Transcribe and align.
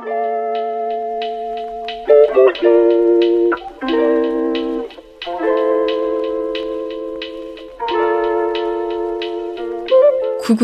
Coucou 0.00 0.08